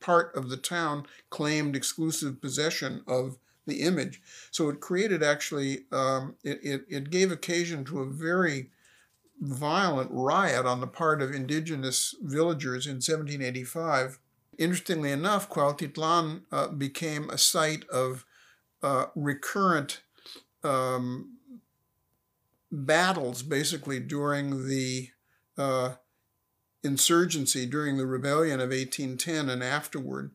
[0.02, 4.22] part of the town claimed exclusive possession of the image.
[4.50, 8.72] So it created actually, um, it, it, it gave occasion to a very
[9.40, 14.20] violent riot on the part of indigenous villagers in 1785.
[14.58, 18.26] Interestingly enough, Cuautitlan uh, became a site of
[18.84, 20.02] uh, recurrent
[20.64, 21.38] um,
[22.72, 25.10] battles, basically, during the
[25.58, 25.94] uh,
[26.84, 30.32] insurgency, during the rebellion of 1810 and afterward.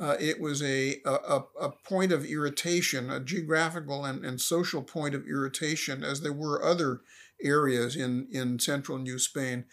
[0.00, 5.14] Uh, it was a, a, a, point of irritation, a geographical and, and social point
[5.14, 7.00] of irritation, as there were other
[7.42, 9.64] areas in, in central New Spain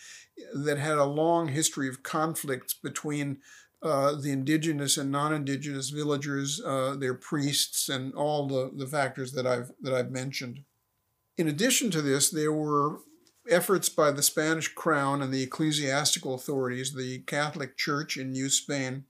[0.53, 3.37] that had a long history of conflicts between
[3.81, 9.45] uh, the indigenous and non-indigenous villagers, uh, their priests, and all the, the factors that
[9.45, 10.63] I've that I've mentioned.
[11.37, 13.01] In addition to this, there were
[13.49, 19.05] efforts by the Spanish crown and the ecclesiastical authorities, the Catholic Church in New Spain,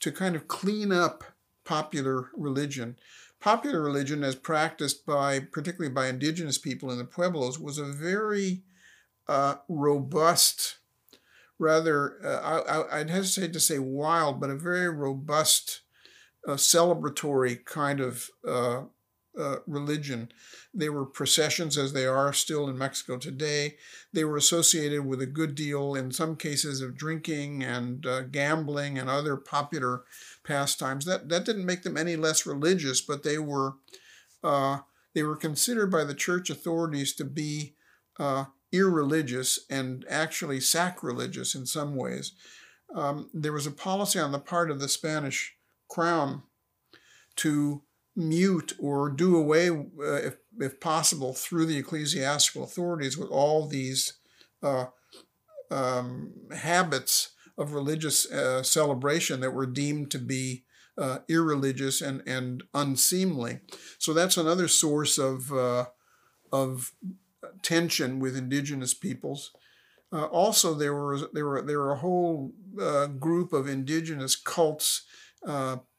[0.00, 1.24] to kind of clean up
[1.64, 2.96] popular religion.
[3.40, 8.62] Popular religion, as practiced by particularly by indigenous people in the pueblos, was a very
[9.28, 10.78] uh, robust,
[11.58, 15.82] rather uh, I, would hesitate to say wild, but a very robust,
[16.46, 18.30] uh, celebratory kind of
[19.38, 20.30] uh, religion.
[20.74, 23.76] They were processions, as they are still in Mexico today.
[24.12, 28.98] They were associated with a good deal, in some cases, of drinking and uh, gambling
[28.98, 30.04] and other popular
[30.44, 31.04] pastimes.
[31.04, 33.74] That that didn't make them any less religious, but they were
[34.42, 34.78] uh,
[35.14, 37.74] they were considered by the church authorities to be
[38.18, 42.32] uh, irreligious and actually sacrilegious in some ways.
[42.94, 45.56] Um, there was a policy on the part of the Spanish
[45.88, 46.42] crown
[47.36, 47.82] to
[48.18, 54.14] mute or do away, uh, if, if possible, through the ecclesiastical authorities with all these
[54.62, 54.86] uh,
[55.70, 60.64] um, habits of religious uh, celebration that were deemed to be
[60.98, 63.60] uh, irreligious and, and unseemly.
[63.98, 65.86] So that's another source of, uh,
[66.52, 66.92] of
[67.62, 69.52] tension with indigenous peoples.
[70.12, 72.54] Uh, also, there were there were there were a whole
[73.20, 75.04] group of indigenous cults,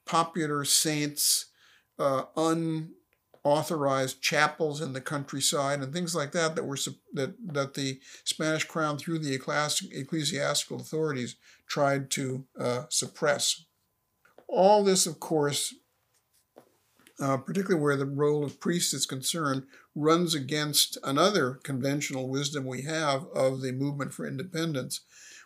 [0.08, 1.49] popular saints,
[2.00, 2.24] uh,
[3.46, 6.78] unauthorized chapels in the countryside and things like that that were
[7.14, 11.36] that that the Spanish crown through the ecclesiastical authorities
[11.68, 13.66] tried to uh, suppress.
[14.48, 15.76] All this, of course,
[17.20, 22.84] uh, particularly where the role of priests is concerned, runs against another conventional wisdom we
[22.84, 25.02] have of the movement for independence,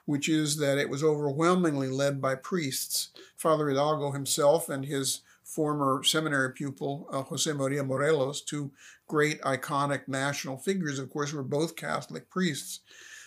[0.06, 3.10] which is that it was overwhelmingly led by priests.
[3.36, 5.22] Father Hidalgo himself and his
[5.54, 8.72] former seminary pupil, uh, Jose Maria Morelos, two
[9.08, 12.80] great iconic national figures, of course, were both Catholic priests.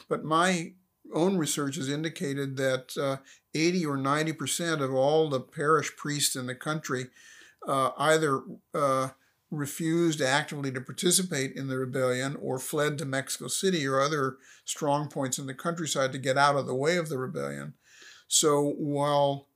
[0.09, 0.73] But my
[1.15, 3.19] own research has indicated that uh,
[3.55, 7.07] 80 or 90 percent of all the parish priests in the country
[7.67, 8.43] uh, either
[8.75, 9.09] uh,
[9.51, 15.09] refused actively to participate in the rebellion or fled to Mexico City or other strong
[15.09, 17.75] points in the countryside to get out of the way of the rebellion.
[18.29, 19.49] So while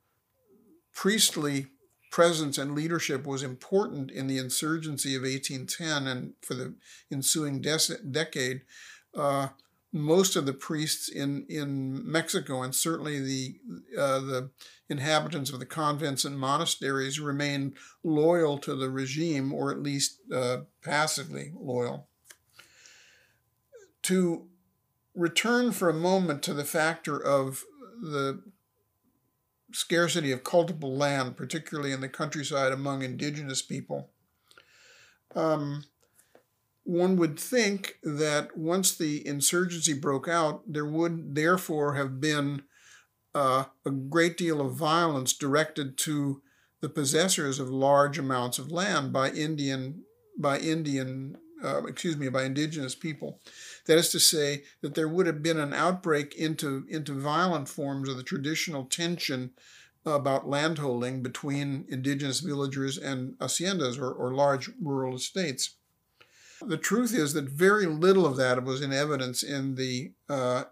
[0.93, 1.67] priestly
[2.11, 6.75] presence and leadership was important in the insurgency of 1810 and for the
[7.11, 8.61] ensuing decade.
[9.15, 9.47] Uh,
[9.93, 13.55] most of the priests in, in Mexico and certainly the
[13.97, 14.49] uh, the
[14.89, 20.57] inhabitants of the convents and monasteries remained loyal to the regime, or at least uh,
[20.83, 22.07] passively loyal.
[24.03, 24.47] To
[25.15, 27.63] return for a moment to the factor of
[28.01, 28.41] the
[29.73, 34.09] scarcity of cultivable land, particularly in the countryside among indigenous people.
[35.35, 35.85] Um,
[36.83, 42.63] one would think that once the insurgency broke out, there would therefore have been
[43.33, 46.41] uh, a great deal of violence directed to
[46.81, 50.03] the possessors of large amounts of land by Indian
[50.37, 53.39] by Indian uh, excuse me by indigenous people.
[53.85, 58.09] That is to say, that there would have been an outbreak into, into violent forms
[58.09, 59.51] of the traditional tension
[60.05, 65.75] about landholding between indigenous villagers and haciendas or, or large rural estates.
[66.61, 70.65] The truth is that very little of that was in evidence in the uh,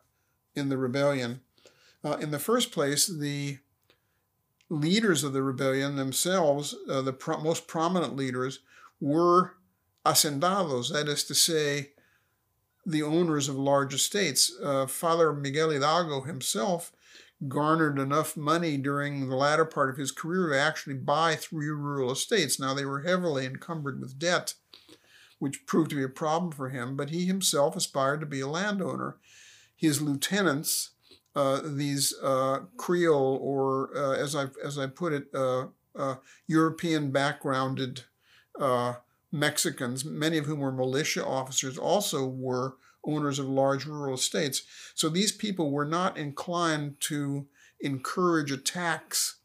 [0.56, 1.42] in the rebellion.
[2.04, 3.58] Uh, in the first place, the
[4.70, 8.60] leaders of the rebellion themselves, uh, the pro- most prominent leaders,
[9.02, 9.56] were
[10.06, 11.92] hacendados, that is to say,
[12.90, 14.52] the owners of large estates.
[14.62, 16.92] Uh, Father Miguel Hidalgo himself
[17.48, 22.12] garnered enough money during the latter part of his career to actually buy three rural
[22.12, 22.60] estates.
[22.60, 24.56] Now, they were heavily encumbered with debt,
[25.38, 28.48] which proved to be a problem for him, but he himself aspired to be a
[28.48, 29.18] landowner.
[29.76, 30.90] His lieutenants,
[31.36, 36.16] uh, these uh, Creole, or uh, as, I, as I put it, uh, uh,
[36.48, 38.04] European backgrounded
[38.60, 38.96] uh,
[39.32, 42.76] Mexicans, many of whom were militia officers, also were
[43.06, 44.64] owners of large rural estates.
[44.96, 47.48] So these people were not inclined to
[47.80, 49.38] encourage attacks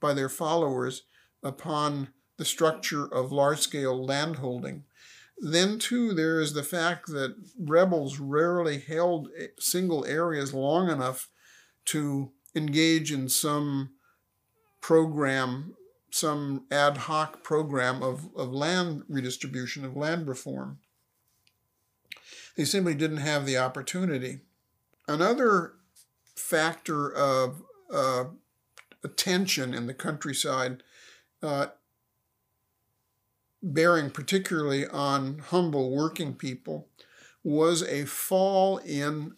[0.00, 1.02] by their followers
[1.42, 4.84] upon the structure of large scale landholding.
[5.38, 9.28] Then, too, there is the fact that rebels rarely held
[9.58, 11.28] single areas long enough
[11.86, 13.90] to engage in some
[14.80, 15.74] program,
[16.12, 20.78] some ad hoc program of, of land redistribution, of land reform.
[22.54, 24.40] They simply didn't have the opportunity.
[25.08, 25.72] Another
[26.36, 28.24] factor of uh,
[29.02, 30.82] attention in the countryside,
[31.42, 31.68] uh,
[33.62, 36.88] bearing particularly on humble working people,
[37.42, 39.32] was a fall in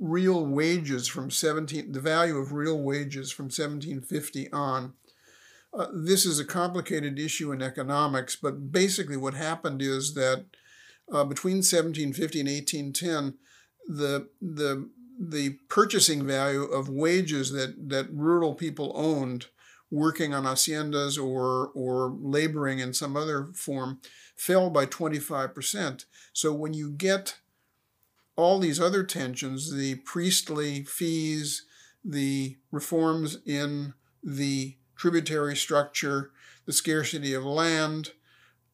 [0.00, 4.94] real wages from 17 the value of real wages from 1750 on
[5.74, 10.46] uh, this is a complicated issue in economics but basically what happened is that
[11.12, 13.38] uh, between 1750 and 1810
[13.88, 19.46] the the the purchasing value of wages that that rural people owned
[19.90, 24.00] working on haciendas or or laboring in some other form
[24.36, 27.36] fell by 25% so when you get
[28.36, 31.66] all these other tensions, the priestly fees,
[32.04, 36.30] the reforms in the tributary structure,
[36.66, 38.12] the scarcity of land,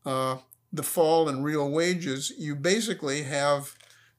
[0.05, 0.39] uh,
[0.73, 3.75] the fall in real wages, you basically have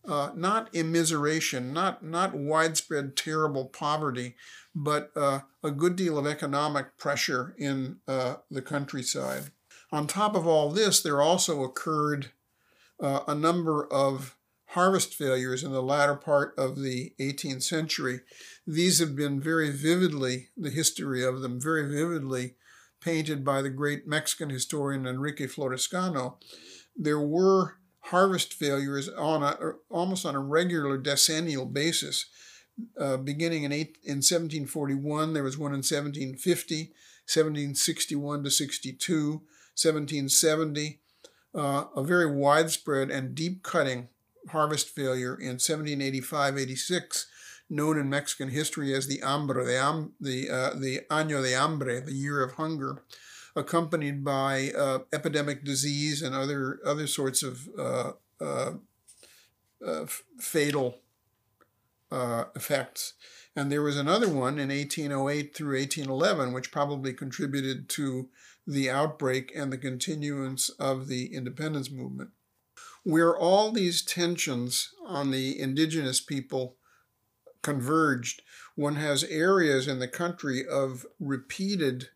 [0.08, 4.36] uh, not immiseration, not, not widespread terrible poverty,
[4.74, 9.52] but uh, a good deal of economic pressure in uh, the countryside.
[9.92, 12.32] On top of all this, there also occurred
[13.02, 14.36] uh, a number of
[14.70, 18.22] harvest failures in the latter part of the 18th century.
[18.70, 22.54] These have been very vividly, the history of them, very vividly
[23.02, 26.36] painted by the great Mexican historian Enrique Florescano.
[26.96, 29.56] There were harvest failures on a,
[29.90, 32.28] almost on a regular decennial basis.
[32.96, 36.94] Uh, beginning in, eight, in 1741, there was one in 1750,
[37.26, 41.00] 1761 to 62, 1770,
[41.56, 44.10] uh, a very widespread and deep cutting
[44.50, 47.26] harvest failure in 1785-86,
[47.70, 52.14] known in Mexican history as the hambre, the, the, uh, the año de hambre, the
[52.14, 53.04] year of hunger,
[53.56, 58.12] accompanied by uh, epidemic disease and other other sorts of uh,
[58.42, 58.72] uh,
[59.86, 60.06] uh
[60.40, 61.00] fatal
[62.12, 63.14] uh, effects.
[63.56, 68.30] And there was another one in 1808 through 1811, which probably contributed to
[68.66, 72.30] the outbreak and the continuance of the independence movement
[73.04, 76.76] where all these tensions on the indigenous people
[77.62, 78.42] converged,
[78.76, 82.10] one has areas in the country of repeated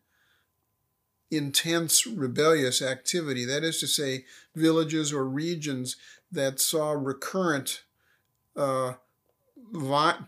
[1.30, 3.44] intense rebellious activity.
[3.44, 4.24] That is to say,
[4.54, 5.96] villages or regions
[6.30, 7.82] that saw recurrent,
[8.56, 8.94] uh,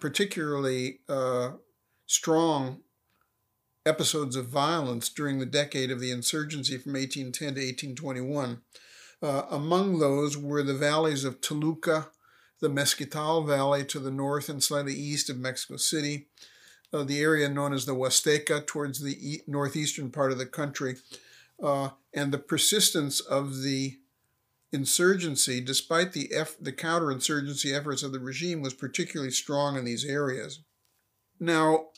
[0.00, 1.52] particularly uh,
[2.06, 2.80] strong
[3.84, 8.60] episodes of violence during the decade of the insurgency from 1810 to 1821.
[9.22, 12.08] Uh, among those were the valleys of Toluca,
[12.60, 16.28] the Mesquital Valley to the north and slightly east of Mexico City,
[16.92, 20.96] uh, the area known as the Huasteca towards the e- northeastern part of the country,
[21.62, 23.98] uh, and the persistence of the
[24.72, 30.04] insurgency, despite the, eff- the counterinsurgency efforts of the regime, was particularly strong in these
[30.04, 30.60] areas.
[31.38, 31.88] Now,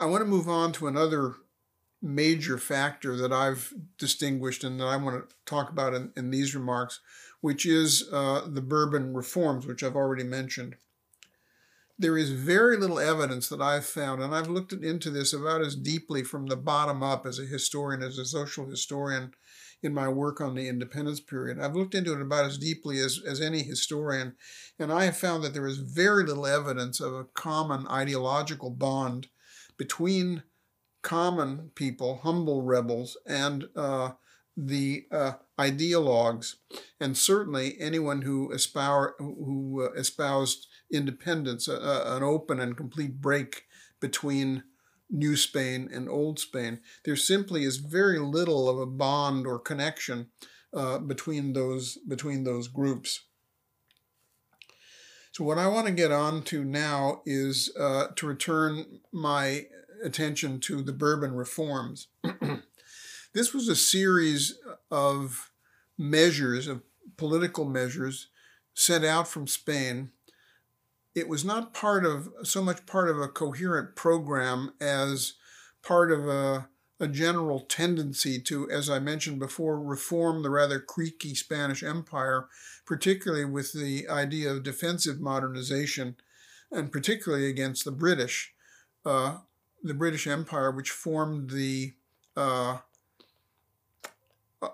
[0.00, 1.34] I want to move on to another
[2.00, 6.54] major factor that I've distinguished and that I want to talk about in, in these
[6.54, 7.00] remarks,
[7.42, 10.76] which is uh, the Bourbon reforms, which I've already mentioned.
[11.98, 15.76] There is very little evidence that I've found, and I've looked into this about as
[15.76, 19.34] deeply from the bottom up as a historian, as a social historian
[19.82, 21.58] in my work on the independence period.
[21.58, 24.36] I've looked into it about as deeply as, as any historian,
[24.78, 29.26] and I have found that there is very little evidence of a common ideological bond
[29.76, 30.44] between
[31.02, 34.12] common people, humble rebels, and uh,
[34.56, 35.32] the uh,
[35.70, 36.56] ideologues,
[37.00, 38.52] and certainly anyone who,
[39.18, 43.64] who uh, espoused independence, an open and complete break
[44.00, 44.64] between
[45.10, 46.80] New Spain and Old Spain.
[47.04, 50.28] There simply is very little of a bond or connection
[50.74, 53.24] uh, between those between those groups.
[55.32, 59.66] So what I want to get on to now is uh, to return my
[60.02, 62.08] attention to the Bourbon reforms.
[63.32, 64.58] this was a series
[64.90, 65.50] of
[66.02, 66.82] measures, of
[67.16, 68.28] political measures
[68.74, 70.10] sent out from Spain.
[71.14, 75.34] It was not part of so much part of a coherent program as
[75.82, 81.34] part of a, a general tendency to, as I mentioned before, reform the rather creaky
[81.34, 82.48] Spanish Empire,
[82.86, 86.16] particularly with the idea of defensive modernization,
[86.70, 88.54] and particularly against the British,
[89.04, 89.38] uh,
[89.82, 91.92] the British Empire, which formed the
[92.36, 92.78] uh,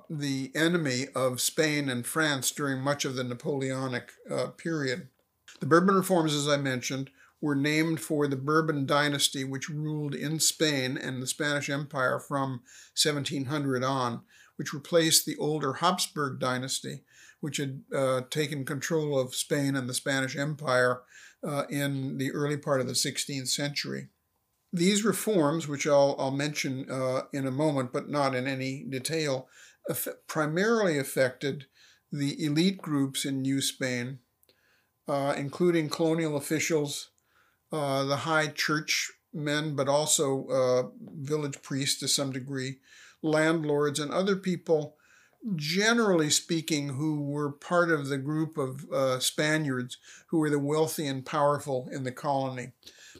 [0.08, 5.08] the enemy of Spain and France during much of the Napoleonic uh, period.
[5.60, 7.10] The Bourbon reforms, as I mentioned,
[7.40, 12.62] were named for the Bourbon dynasty, which ruled in Spain and the Spanish Empire from
[13.00, 14.22] 1700 on,
[14.56, 17.02] which replaced the older Habsburg dynasty,
[17.40, 21.02] which had uh, taken control of Spain and the Spanish Empire
[21.46, 24.08] uh, in the early part of the 16th century.
[24.72, 29.48] These reforms, which I'll, I'll mention uh, in a moment, but not in any detail,
[30.26, 31.66] primarily affected
[32.10, 34.18] the elite groups in New Spain,
[35.06, 37.10] uh, including colonial officials,
[37.72, 42.78] uh, the high church men, but also uh, village priests to some degree,
[43.22, 44.96] landlords, and other people,
[45.54, 51.06] generally speaking, who were part of the group of uh, Spaniards who were the wealthy
[51.06, 52.72] and powerful in the colony.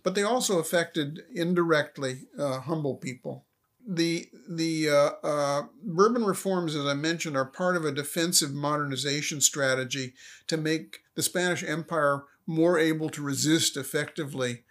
[0.02, 3.44] But they also affected indirectly uh, humble people
[3.90, 9.40] the the uh, uh, Bourbon reforms, as I mentioned, are part of a defensive modernization
[9.40, 10.12] strategy
[10.46, 14.64] to make the Spanish Empire more able to resist effectively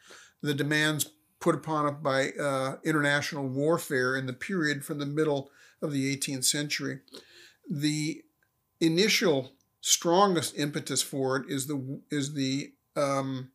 [0.44, 1.10] the demands
[1.40, 5.50] put upon it by uh, international warfare in the period from the middle
[5.82, 7.00] of the 18th century.
[7.68, 8.24] The
[8.80, 13.50] initial strongest impetus for it is the is the um,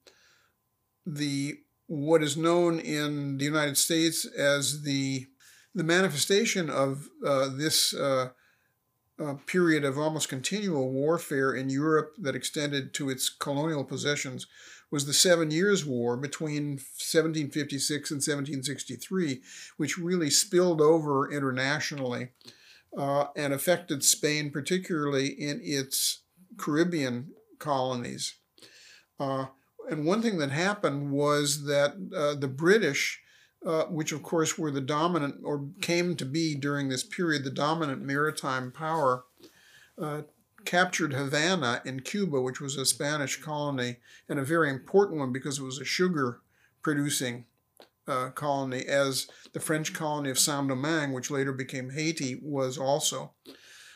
[1.07, 5.27] the what is known in the United States as the
[5.75, 8.31] the manifestation of uh, this uh,
[9.23, 14.47] uh, period of almost continual warfare in Europe that extended to its colonial possessions
[14.91, 19.41] was the Seven Years' War between 1756 and 1763,
[19.79, 22.29] which really spilled over internationally
[22.97, 26.25] uh, and affected Spain, particularly in its
[26.59, 28.35] Caribbean colonies.
[29.18, 29.47] Uh,
[29.91, 33.22] and one thing that happened was that uh, the British
[33.65, 37.51] uh, which of course were the dominant or came to be during this period the
[37.51, 39.25] dominant maritime power,
[40.01, 40.23] uh,
[40.65, 43.97] captured Havana in Cuba, which was a Spanish colony
[44.29, 46.41] and a very important one because it was a sugar
[46.83, 47.45] producing
[48.09, 53.33] uh, colony, as the French colony of Saint Domingue, which later became Haiti, was also.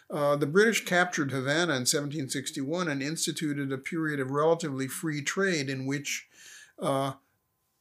[0.08, 5.68] Uh, the British captured Havana in 1761 and instituted a period of relatively free trade
[5.68, 6.28] in which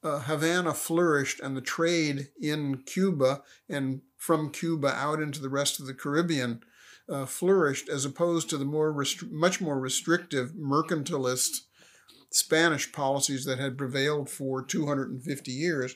[0.05, 5.79] uh, Havana flourished and the trade in Cuba and from Cuba out into the rest
[5.79, 6.61] of the Caribbean
[7.09, 11.61] uh, flourished, as opposed to the more restri- much more restrictive mercantilist
[12.29, 15.95] Spanish policies that had prevailed for 250 years.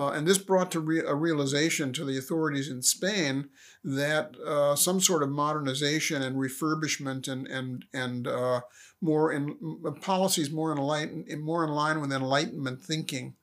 [0.00, 3.50] Uh, and this brought to re- a realization to the authorities in Spain
[3.84, 8.62] that uh, some sort of modernization and refurbishment and and and uh,
[9.02, 9.58] more in
[10.00, 13.34] policies more in line more in line with Enlightenment thinking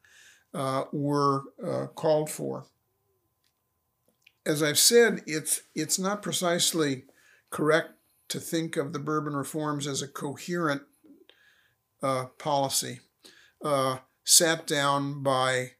[0.56, 2.66] uh, were uh, called for.
[4.44, 7.04] As I've said, it's it's not precisely
[7.52, 7.92] correct
[8.30, 10.82] to think of the Bourbon reforms as a coherent
[12.02, 13.02] uh, policy
[14.24, 15.77] sat down by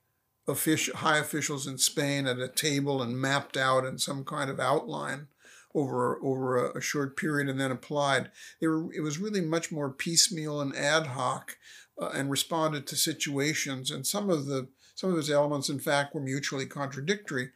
[0.48, 4.60] official, high officials in Spain at a table and mapped out in some kind of
[4.60, 5.28] outline
[5.76, 8.32] over over a, a short period and then applied.
[8.60, 11.58] They Were, it was really much more piecemeal and ad hoc,
[12.02, 13.92] uh, and responded to situations.
[13.92, 17.52] And some of the some of its elements, in fact, were mutually contradictory.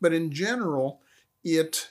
[0.00, 1.00] But in general,
[1.42, 1.90] it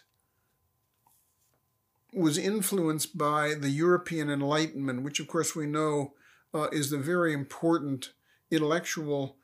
[2.14, 6.14] was influenced by the European Enlightenment, which, of course, we know
[6.54, 8.12] uh, is the very important
[8.50, 9.36] intellectual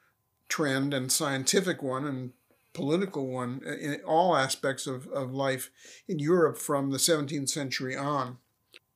[0.49, 2.31] trend and scientific one and
[2.73, 5.69] political one in all aspects of, of life
[6.07, 8.37] in Europe from the 17th century on.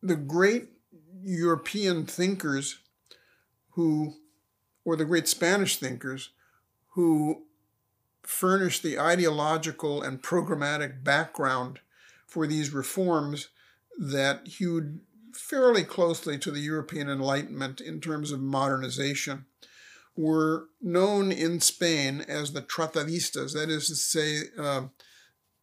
[0.02, 0.70] The great
[1.24, 2.80] European thinkers
[3.72, 4.16] who,
[4.84, 6.30] or the great Spanish thinkers
[6.90, 7.44] who
[8.22, 11.80] furnished the ideological and programmatic background
[12.26, 13.50] for these reforms
[13.98, 15.00] that hewed
[15.34, 19.46] fairly closely to the European Enlightenment in terms of modernization
[20.16, 24.84] were known in Spain as the tratadistas, that is to say, uh,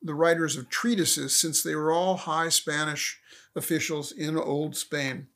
[0.02, 3.20] the writers of treatises, since they were all high Spanish
[3.54, 5.28] officials in Old Spain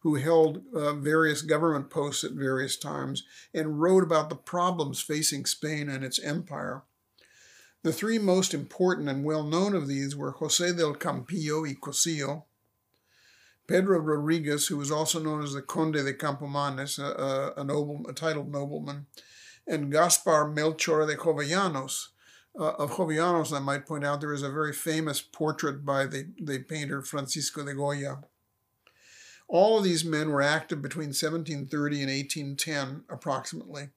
[0.00, 5.44] who held uh, various government posts at various times and wrote about the problems facing
[5.44, 6.82] Spain and its empire.
[7.82, 12.44] The three most important and well known of these were José del Campillo y Cossío,
[13.70, 18.12] Pedro Rodriguez, who was also known as the Conde de Campomanes, a, a, noble, a
[18.12, 19.06] titled nobleman,
[19.64, 22.08] and Gaspar Melchor de Jovellanos,
[22.58, 26.32] uh, of Jovellanos, I might point out there is a very famous portrait by the,
[26.36, 28.24] the painter Francisco de Goya.
[29.46, 33.90] All of these men were active between 1730 and 1810, approximately.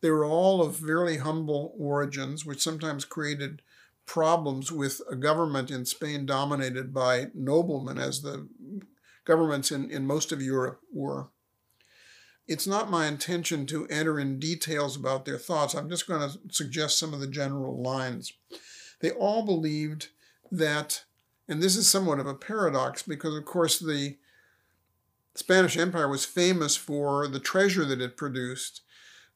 [0.00, 3.62] They were all of fairly humble origins, which sometimes created
[4.06, 8.48] problems with a government in Spain dominated by noblemen, as the
[9.28, 11.28] governments in, in most of Europe were.
[12.48, 15.74] It's not my intention to enter in details about their thoughts.
[15.74, 18.32] I'm just going to suggest some of the general lines.
[19.00, 20.08] They all believed
[20.50, 21.04] that,
[21.46, 24.16] and this is somewhat of a paradox because, of course, the
[25.34, 28.80] Spanish Empire was famous for the treasure that it produced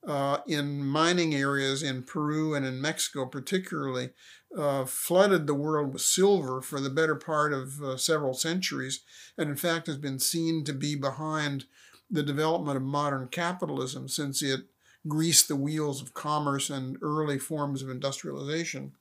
[0.07, 4.11] uh, in mining areas in Peru and in Mexico, particularly,
[4.57, 9.01] uh, flooded the world with silver for the better part of uh, several centuries,
[9.39, 11.65] and in fact has been seen to be behind
[12.11, 14.63] the development of modern capitalism since it
[15.09, 18.93] greased the wheels of commerce and early forms of industrialization.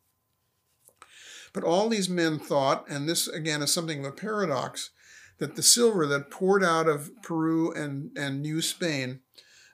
[1.54, 4.92] But all these men thought, and this again is something of a paradox,
[5.40, 9.20] that the silver that poured out of Peru and, and New Spain,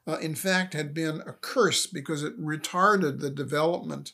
[0.07, 4.13] uh, in fact, had been a curse because it retarded the development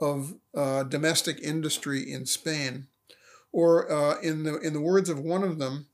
[0.00, 2.86] of uh, domestic industry in Spain.
[3.52, 5.86] Or, uh, in, the, in the words of one of them,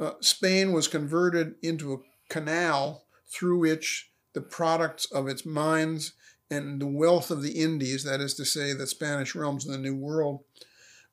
[0.00, 6.12] uh, Spain was converted into a canal through which the products of its mines
[6.50, 9.78] and the wealth of the Indies, that is to say, the Spanish realms of the
[9.78, 10.40] New World,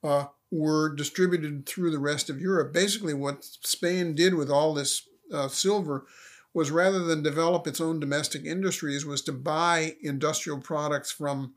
[0.03, 2.73] uh, were distributed through the rest of Europe.
[2.73, 6.05] Basically, what Spain did with all this uh, silver
[6.56, 11.53] was rather than develop its own domestic industries, was to buy industrial products from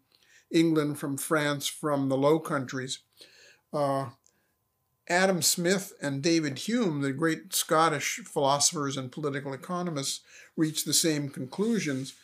[0.51, 2.99] England, from France, from the Low Countries.
[3.73, 4.07] Uh,
[5.09, 10.21] Adam Smith and David Hume, the great Scottish philosophers and political economists,
[10.57, 12.15] reached the same conclusions.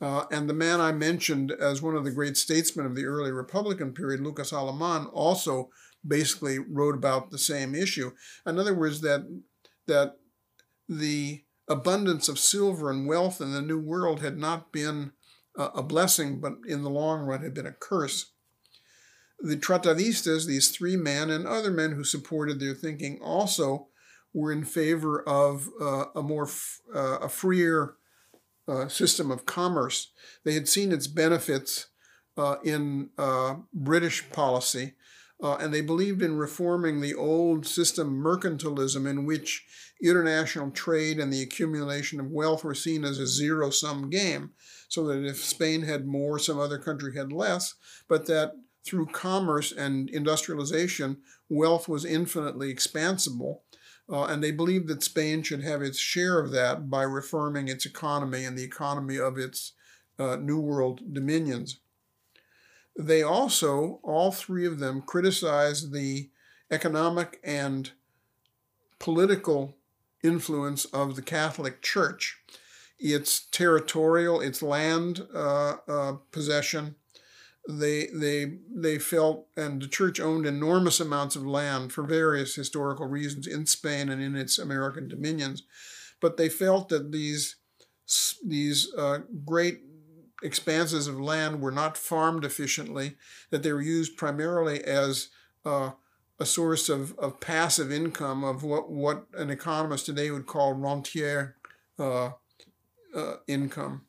[0.00, 3.32] Uh, and the man I mentioned as one of the great statesmen of the early
[3.32, 5.68] Republican period, Lucas Alamán, also
[6.06, 8.12] basically wrote about the same issue.
[8.46, 9.28] In other words, that
[9.86, 10.16] that
[10.88, 15.12] the abundance of silver and wealth in the New World had not been
[15.56, 18.32] a blessing, but in the long run had been a curse.
[19.38, 23.88] The Tratadistas, these three men and other men who supported their thinking, also
[24.32, 27.94] were in favor of uh, a more f- uh, a freer
[28.66, 30.10] uh, system of commerce.
[30.44, 31.86] They had seen its benefits
[32.36, 34.94] uh, in uh, British policy,
[35.44, 39.66] uh, and they believed in reforming the old system mercantilism in which
[40.02, 44.52] international trade and the accumulation of wealth were seen as a zero sum game.
[44.88, 47.74] So that if Spain had more, some other country had less,
[48.08, 48.52] but that
[48.86, 51.18] through commerce and industrialization,
[51.50, 53.64] wealth was infinitely expansible.
[54.10, 57.84] Uh, and they believed that Spain should have its share of that by reforming its
[57.84, 59.72] economy and the economy of its
[60.18, 61.80] uh, New World dominions.
[62.96, 66.30] They also, all three of them, criticized the
[66.70, 67.90] economic and
[68.98, 69.76] political
[70.22, 72.38] influence of the Catholic Church,
[72.98, 76.94] its territorial, its land uh, uh possession,
[77.68, 83.06] they they they felt and the church owned enormous amounts of land for various historical
[83.06, 85.62] reasons in Spain and in its American dominions,
[86.20, 87.56] but they felt that these
[88.44, 89.80] these uh, great
[90.44, 93.16] expanses of land were not farmed efficiently,
[93.50, 95.28] that they were used primarily as
[95.64, 95.92] uh,
[96.38, 101.56] a source of, of passive income of what, what an economist today would call rentier
[101.98, 102.30] uh,
[103.14, 104.04] uh income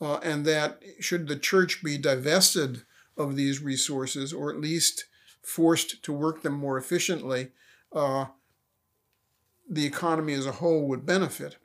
[0.00, 2.82] uh, and that should the church be divested
[3.16, 5.04] of these resources or at least
[5.42, 7.50] forced to work them more efficiently,
[7.92, 8.26] uh,
[9.68, 11.56] the economy as a whole would benefit.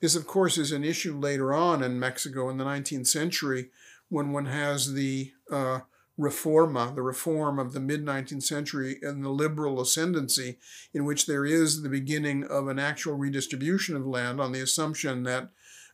[0.00, 3.70] This, of course, is an issue later on in Mexico in the 19th century
[4.08, 5.80] when one has the uh,
[6.18, 10.58] reforma, the reform of the mid 19th century, and the liberal ascendancy,
[10.94, 15.24] in which there is the beginning of an actual redistribution of land on the assumption
[15.24, 15.50] that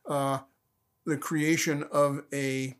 [0.08, 0.38] uh,
[1.06, 2.76] the creation of a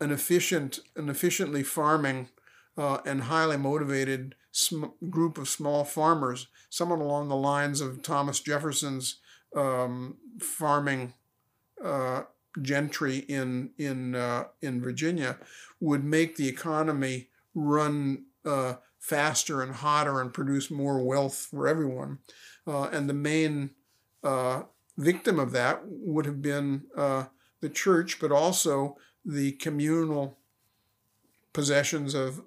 [0.00, 2.28] an efficient an efficiently farming
[2.76, 8.40] uh, and highly motivated sm- group of small farmers, somewhat along the lines of Thomas
[8.40, 9.16] Jefferson's
[9.54, 11.14] um, farming
[11.84, 12.22] uh,
[12.62, 15.38] gentry in in uh, in Virginia,
[15.80, 22.18] would make the economy run uh, faster and hotter and produce more wealth for everyone.
[22.66, 23.70] Uh, and the main
[24.22, 24.62] uh,
[24.96, 27.24] victim of that would have been uh,
[27.60, 30.38] the church, but also the communal
[31.52, 32.42] possessions of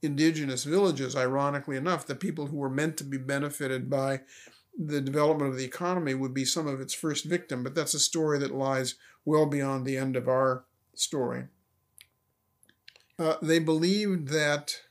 [0.00, 2.06] indigenous villages, ironically enough.
[2.06, 4.20] The people who were meant to be benefited by
[4.78, 8.00] the development of the economy would be some of its first victim, but that's a
[8.00, 10.64] story that lies well beyond the end of our
[10.94, 11.44] story.
[13.18, 14.82] Uh, they believed that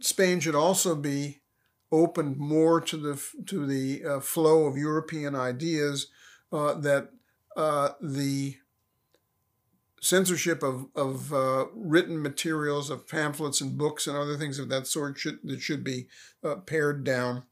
[0.00, 1.40] Spain should also be
[1.90, 6.06] opened more to the to the uh, flow of European ideas.
[6.52, 7.10] Uh, that
[7.56, 8.56] uh, the
[10.00, 14.86] censorship of of uh, written materials, of pamphlets and books and other things of that
[14.86, 16.06] sort should that should be
[16.44, 17.42] uh, pared down.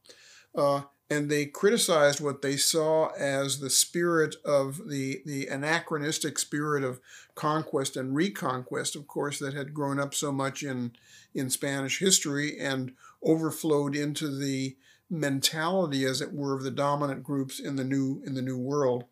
[0.57, 6.83] Uh, and they criticized what they saw as the spirit of the, the anachronistic spirit
[6.83, 6.99] of
[7.33, 10.91] conquest and reconquest, of course, that had grown up so much in,
[11.33, 12.93] in Spanish history and
[13.23, 14.75] overflowed into the
[15.09, 19.05] mentality, as it were, of the dominant groups in the new in the new world.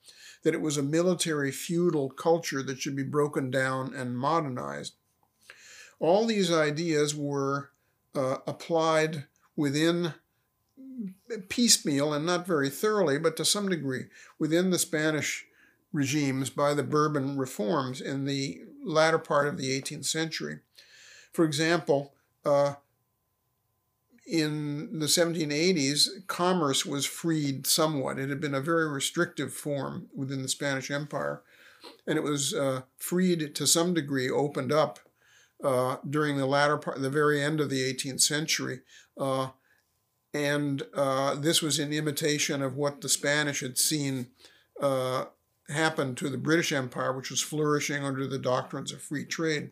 [0.43, 4.95] That it was a military feudal culture that should be broken down and modernized.
[5.99, 7.71] All these ideas were
[8.13, 9.25] uh, applied
[9.55, 10.13] within
[11.49, 14.05] piecemeal and not very thoroughly, but to some degree,
[14.39, 15.45] within the Spanish
[15.91, 20.59] regimes by the Bourbon reforms in the latter part of the 18th century.
[21.31, 22.13] For example,
[22.45, 22.75] uh,
[24.27, 28.17] in the 1780s, commerce was freed somewhat.
[28.19, 31.41] It had been a very restrictive form within the Spanish Empire,
[32.07, 34.99] and it was uh, freed to some degree, opened up
[35.63, 38.81] uh, during the latter part, the very end of the 18th century.
[40.35, 44.27] Uh, and uh, this was in imitation of what the Spanish had seen
[44.81, 45.25] uh,
[45.69, 49.71] happen to the British Empire, which was flourishing under the doctrines of free trade.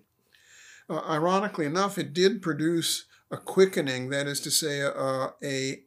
[0.90, 5.84] Uh, ironically enough, it did produce a quickening, that is to say, a, a,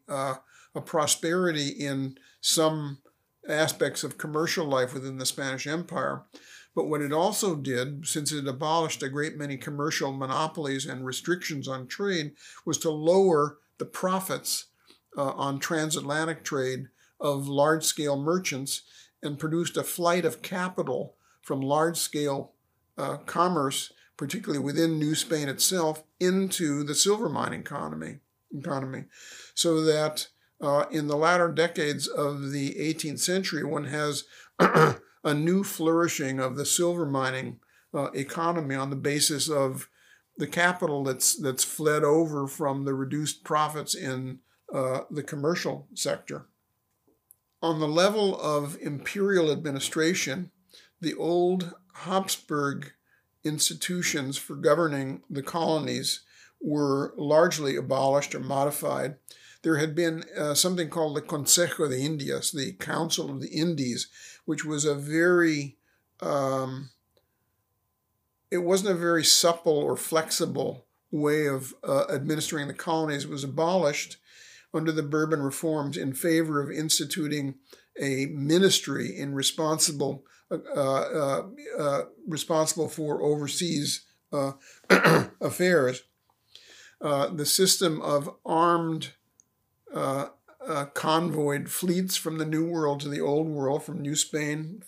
[0.74, 2.98] a prosperity in some
[3.48, 6.22] aspects of commercial life within the Spanish Empire.
[6.74, 11.68] But what it also did, since it abolished a great many commercial monopolies and restrictions
[11.68, 12.32] on trade,
[12.66, 14.66] was to lower the profits
[15.16, 16.88] uh, on transatlantic trade
[17.20, 18.82] of large scale merchants
[19.22, 22.52] and produced a flight of capital from large scale
[22.98, 28.18] uh, commerce, particularly within New Spain itself, into the silver mining economy.
[28.56, 29.04] economy.
[29.54, 30.28] So that
[30.60, 34.24] uh, in the latter decades of the 18th century, one has
[34.58, 37.60] a new flourishing of the silver mining
[37.94, 39.88] uh, economy on the basis of
[40.38, 44.40] the capital that's that's fled over from the reduced profits in
[44.72, 46.46] uh, the commercial sector.
[47.62, 50.50] On the level of imperial administration,
[51.00, 52.92] the old Habsburg
[53.44, 56.20] institutions for governing the colonies
[56.60, 59.16] were largely abolished or modified.
[59.62, 64.08] There had been uh, something called the Consejo de Indias, the Council of the Indies,
[64.44, 65.76] which was a very
[66.20, 66.90] um,
[68.56, 73.24] it wasn't a very supple or flexible way of uh, administering the colonies.
[73.24, 74.16] It was abolished
[74.72, 77.56] under the Bourbon reforms in favor of instituting
[78.00, 81.42] a ministry in responsible uh, uh,
[81.78, 84.52] uh responsible for overseas uh,
[85.40, 86.04] affairs.
[87.00, 89.12] Uh, the system of armed
[90.94, 94.82] convoyed fleets from the New World to the Old World, from New Spain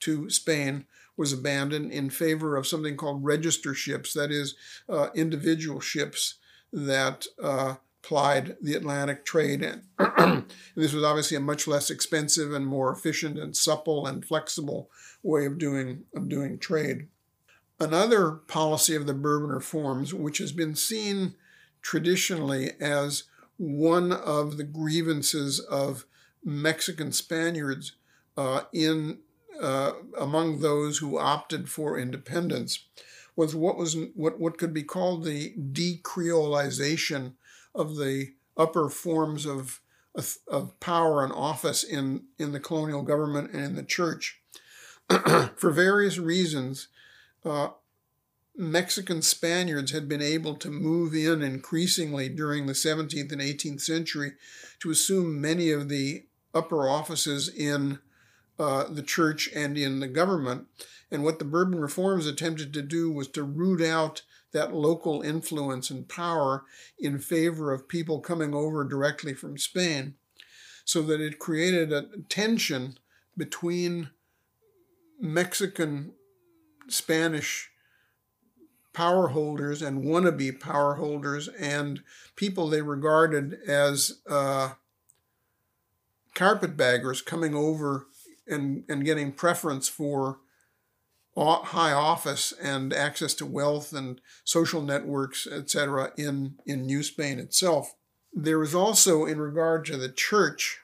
[0.00, 0.86] to Spain,
[1.20, 4.54] was abandoned in favor of something called register ships, that is,
[4.88, 6.36] uh, individual ships
[6.72, 9.62] that uh, plied the Atlantic trade.
[9.62, 14.90] And this was obviously a much less expensive and more efficient and supple and flexible
[15.22, 17.08] way of doing, of doing trade.
[17.78, 21.34] Another policy of the Bourbon reforms, which has been seen
[21.82, 23.24] traditionally as
[23.58, 26.06] one of the grievances of
[26.42, 27.92] Mexican Spaniards
[28.38, 29.18] uh, in
[29.60, 32.86] uh, among those who opted for independence
[33.36, 37.34] was what was what, what could be called the decreolization
[37.74, 39.80] of the upper forms of,
[40.48, 44.40] of power and office in, in the colonial government and in the church.
[45.56, 46.88] for various reasons,
[47.44, 47.68] uh,
[48.56, 54.32] Mexican Spaniards had been able to move in increasingly during the 17th and 18th century
[54.80, 57.98] to assume many of the upper offices in
[58.60, 60.66] uh, the church and in the government.
[61.10, 65.90] And what the Bourbon reforms attempted to do was to root out that local influence
[65.90, 66.64] and power
[66.98, 70.14] in favor of people coming over directly from Spain,
[70.84, 72.98] so that it created a tension
[73.36, 74.10] between
[75.18, 76.12] Mexican
[76.88, 77.70] Spanish
[78.92, 82.02] power holders and wannabe power holders and
[82.34, 84.70] people they regarded as uh,
[86.34, 88.08] carpetbaggers coming over
[88.50, 90.38] and, and getting preference for
[91.36, 97.94] high office and access to wealth and social networks, etc., in, in New Spain itself.
[98.32, 100.80] There is also, in regard to the church,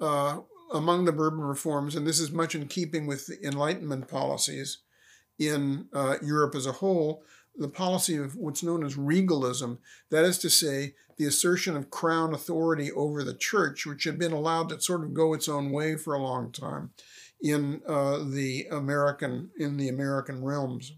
[0.00, 0.40] uh,
[0.72, 4.78] among the Bourbon reforms, and this is much in keeping with the Enlightenment policies,
[5.40, 7.24] in uh, Europe as a whole
[7.56, 9.78] the policy of what's known as regalism,
[10.10, 14.32] that is to say, the assertion of crown authority over the church, which had been
[14.32, 16.92] allowed to sort of go its own way for a long time
[17.42, 20.94] in uh, the American in the American realms.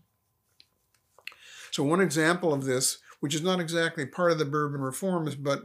[1.73, 5.63] So one example of this, which is not exactly part of the Bourbon reforms, but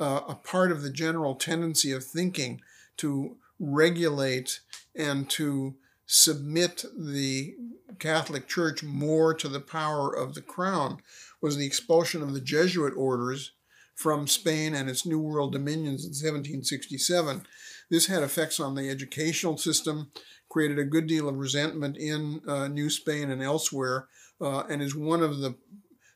[0.00, 2.60] uh, a part of the general tendency of thinking
[2.98, 4.60] to regulate
[4.96, 5.74] and to
[6.06, 7.54] submit the
[7.98, 11.00] Catholic Church more to the power of the crown
[11.40, 13.52] was the expulsion of the Jesuit orders
[13.94, 17.42] from Spain and its New World dominions in 1767.
[17.90, 20.12] This had effects on the educational system,
[20.48, 24.06] created a good deal of resentment in uh, New Spain and elsewhere,
[24.40, 25.56] uh, and is one of the,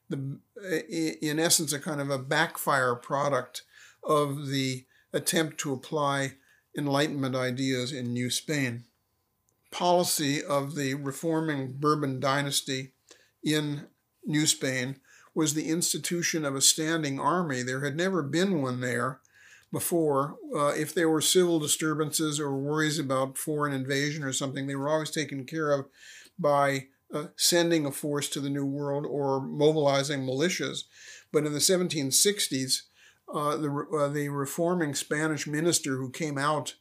[0.09, 0.39] the,
[1.21, 3.63] in essence, a kind of a backfire product
[4.05, 6.35] of the attempt to apply
[6.77, 8.85] Enlightenment ideas in New Spain
[9.73, 12.93] policy of the reforming Bourbon dynasty
[13.43, 13.89] in
[14.25, 15.01] New Spain
[15.35, 17.63] was the institution of a standing army.
[17.63, 19.21] There had never been one there
[19.73, 20.37] before.
[20.55, 24.89] Uh, if there were civil disturbances or worries about foreign invasion or something, they were
[24.89, 25.87] always taken care of
[26.39, 30.85] by uh, sending a force to the New World or mobilizing militias.
[31.33, 32.83] But in the 1760s,
[33.33, 36.75] uh, the, uh, the reforming Spanish minister who came out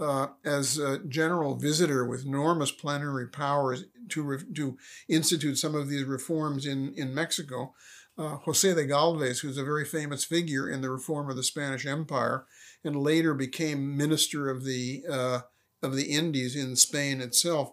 [0.00, 4.78] uh, as a general visitor with enormous plenary powers to, re- to
[5.08, 7.74] institute some of these reforms in, in Mexico.
[8.16, 11.86] Uh, Jose de Galvez, who's a very famous figure in the reform of the Spanish
[11.86, 12.44] Empire,
[12.82, 15.40] and later became minister of the uh,
[15.82, 17.72] of the Indies in Spain itself.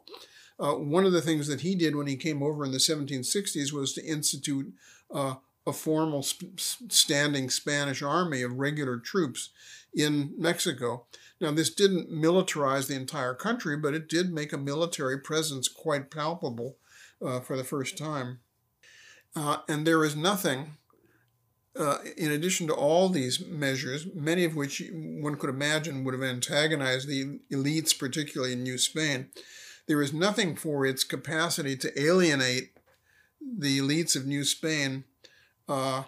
[0.59, 3.71] Uh, one of the things that he did when he came over in the 1760s
[3.73, 4.73] was to institute
[5.13, 9.49] uh, a formal sp- standing Spanish army of regular troops
[9.93, 11.05] in Mexico.
[11.39, 16.09] Now, this didn't militarize the entire country, but it did make a military presence quite
[16.09, 16.77] palpable
[17.23, 18.39] uh, for the first time.
[19.35, 20.77] Uh, and there is nothing,
[21.77, 26.23] uh, in addition to all these measures, many of which one could imagine would have
[26.23, 29.29] antagonized the elites, particularly in New Spain,
[29.87, 32.71] there is nothing for its capacity to alienate
[33.41, 35.05] the elites of New Spain
[35.69, 36.03] uh,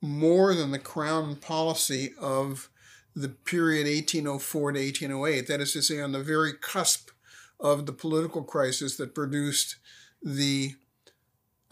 [0.00, 2.70] more than the crown policy of
[3.18, 7.10] the period 1804 to 1808, that is to say, on the very cusp
[7.58, 9.76] of the political crisis that produced
[10.22, 10.74] the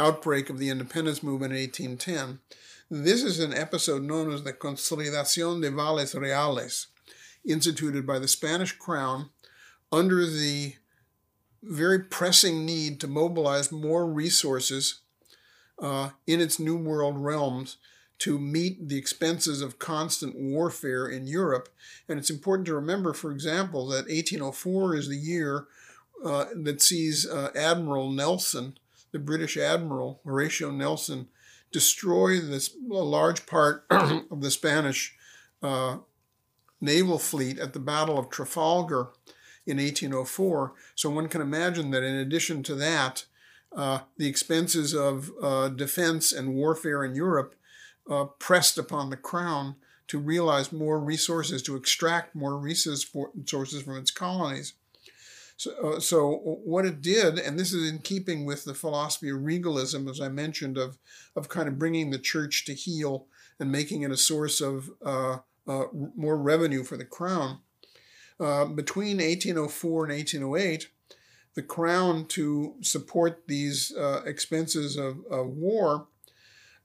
[0.00, 2.40] outbreak of the independence movement in 1810.
[2.90, 6.88] This is an episode known as the Consolidación de Vales Reales,
[7.46, 9.30] instituted by the Spanish crown
[9.92, 10.74] under the
[11.62, 15.00] very pressing need to mobilize more resources
[15.80, 17.76] uh, in its New World realms
[18.18, 21.68] to meet the expenses of constant warfare in Europe.
[22.08, 25.66] And it's important to remember, for example, that 1804 is the year
[26.24, 28.78] uh, that sees uh, Admiral Nelson,
[29.12, 31.28] the British Admiral Horatio Nelson,
[31.72, 35.14] destroy this a large part of the Spanish
[35.62, 35.98] uh,
[36.80, 39.08] naval fleet at the Battle of Trafalgar
[39.66, 40.72] in 1804.
[40.94, 43.26] So one can imagine that in addition to that,
[43.76, 47.54] uh, the expenses of uh, defense and warfare in Europe
[48.10, 49.76] uh, pressed upon the crown
[50.08, 53.04] to realize more resources, to extract more resources
[53.82, 54.74] from its colonies.
[55.56, 59.42] So, uh, so what it did, and this is in keeping with the philosophy of
[59.42, 60.98] regalism, as I mentioned, of,
[61.34, 63.26] of kind of bringing the church to heel
[63.58, 65.84] and making it a source of uh, uh,
[66.14, 67.60] more revenue for the crown.
[68.38, 70.88] Uh, between 1804 and 1808,
[71.54, 76.06] the crown, to support these uh, expenses of, of war,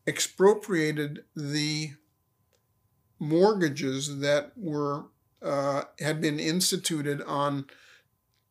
[0.08, 1.92] expropriated the
[3.20, 5.06] mortgages that were
[5.42, 7.66] uh, had been instituted on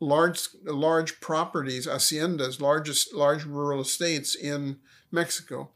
[0.00, 4.78] large large properties, haciendas, largest large rural estates in
[5.10, 5.70] Mexico.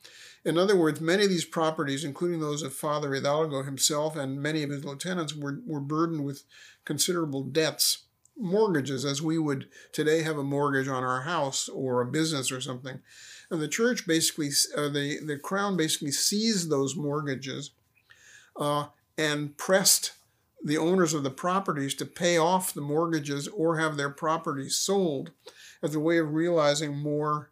[0.45, 4.63] In other words, many of these properties, including those of Father Hidalgo himself and many
[4.63, 6.45] of his lieutenants, were, were burdened with
[6.85, 8.05] considerable debts,
[8.37, 12.61] mortgages, as we would today have a mortgage on our house or a business or
[12.61, 13.01] something.
[13.51, 17.71] And the church basically, uh, the, the crown basically seized those mortgages
[18.57, 18.87] uh,
[19.19, 20.13] and pressed
[20.63, 25.31] the owners of the properties to pay off the mortgages or have their properties sold
[25.83, 27.51] as a way of realizing more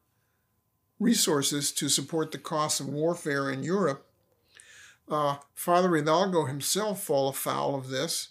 [0.99, 4.07] resources to support the costs of warfare in Europe.
[5.09, 8.29] Uh, Father Hidalgo himself fell afoul of this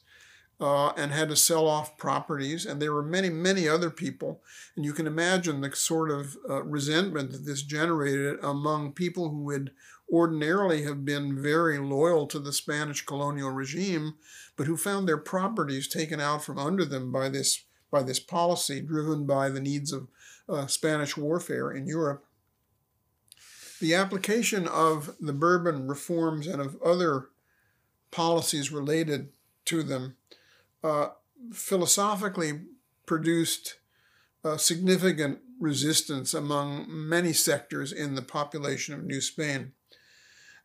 [0.62, 2.66] uh, and had to sell off properties.
[2.66, 4.42] And there were many, many other people.
[4.76, 9.42] And you can imagine the sort of uh, resentment that this generated among people who
[9.44, 9.72] would
[10.12, 14.16] ordinarily have been very loyal to the Spanish colonial regime,
[14.56, 18.80] but who found their properties taken out from under them by this by this policy
[18.80, 20.08] driven by the needs of
[20.48, 22.26] uh, Spanish warfare in Europe.
[23.82, 27.30] The application of the Bourbon reforms and of other
[28.12, 29.30] policies related
[29.66, 30.16] to them
[30.84, 31.10] uh,
[31.54, 32.62] philosophically
[33.06, 33.78] produced
[34.58, 39.74] significant resistance among many sectors in the population of New Spain.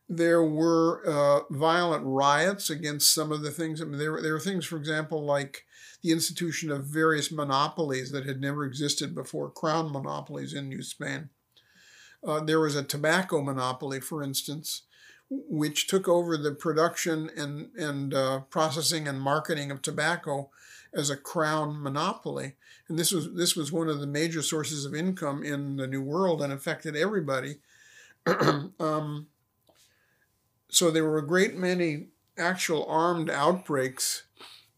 [0.09, 3.81] There were uh, violent riots against some of the things.
[3.81, 5.65] I mean, there, there were things, for example, like
[6.01, 11.29] the institution of various monopolies that had never existed before, crown monopolies in New Spain.
[12.25, 14.83] Uh, there was a tobacco monopoly, for instance,
[15.29, 20.49] which took over the production and, and uh, processing and marketing of tobacco
[20.93, 22.55] as a crown monopoly.
[22.87, 26.01] And this was this was one of the major sources of income in the New
[26.01, 27.57] World and affected everybody.
[28.79, 29.27] um,
[30.69, 32.07] so there were a great many
[32.37, 34.23] actual armed outbreaks,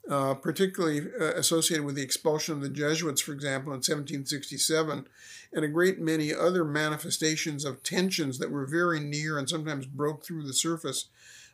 [0.10, 5.08] uh, particularly uh, associated with the expulsion of the Jesuits, for example, in 1767,
[5.54, 10.26] and a great many other manifestations of tensions that were very near and sometimes broke
[10.26, 11.10] through the surface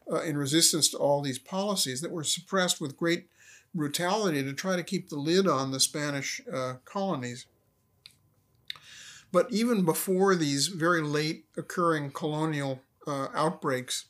[0.10, 3.28] uh, in resistance to all these policies that were suppressed with great
[3.74, 7.48] brutality to try to keep the lid on the Spanish uh, colonies.
[9.34, 14.06] But even before these very late occurring colonial uh, outbreaks,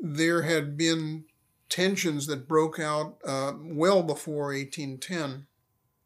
[0.00, 1.24] there had been
[1.68, 5.46] tensions that broke out uh, well before 1810.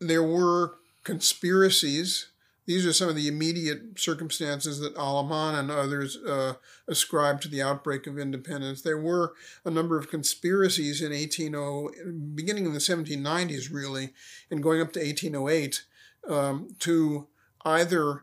[0.01, 2.31] There were conspiracies
[2.71, 6.55] these are some of the immediate circumstances that Alaman and others uh,
[6.87, 8.83] ascribed to the outbreak of independence.
[8.83, 9.35] There were
[9.65, 14.11] a number of conspiracies in 1800, beginning in the 1790s, really,
[14.53, 15.83] and going up to 1808,
[16.29, 17.27] um, to
[17.65, 18.23] either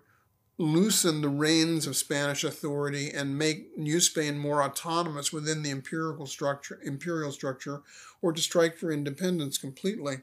[0.57, 6.25] loosen the reins of Spanish authority and make New Spain more autonomous within the imperial
[6.25, 7.83] structure, imperial structure,
[8.21, 10.17] or to strike for independence completely.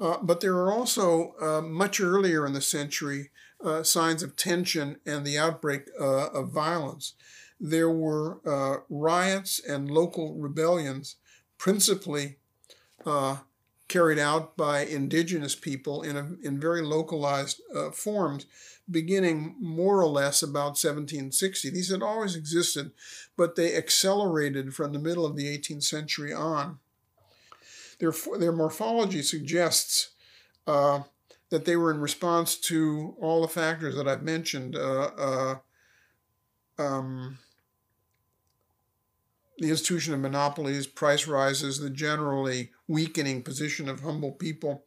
[0.00, 3.30] Uh, but there are also, uh, much earlier in the century,
[3.64, 7.14] uh, signs of tension and the outbreak uh, of violence.
[7.60, 11.16] There were uh, riots and local rebellions,
[11.58, 12.38] principally
[13.06, 13.38] uh,
[13.92, 17.60] carried out by indigenous people in, a, in very localized
[17.92, 18.46] forms,
[18.90, 21.70] beginning more or less about 1760.
[21.70, 22.92] These had always existed,
[23.36, 26.78] but they accelerated from the middle of the 18th century on.
[27.98, 30.10] Their, their morphology suggests
[30.66, 31.02] uh,
[31.50, 34.74] that they were in response to all the factors that I've mentioned.
[34.74, 35.54] Uh, uh,
[36.78, 37.38] um,
[39.58, 44.84] the institution of monopolies, price rises, the generally weakening position of humble people.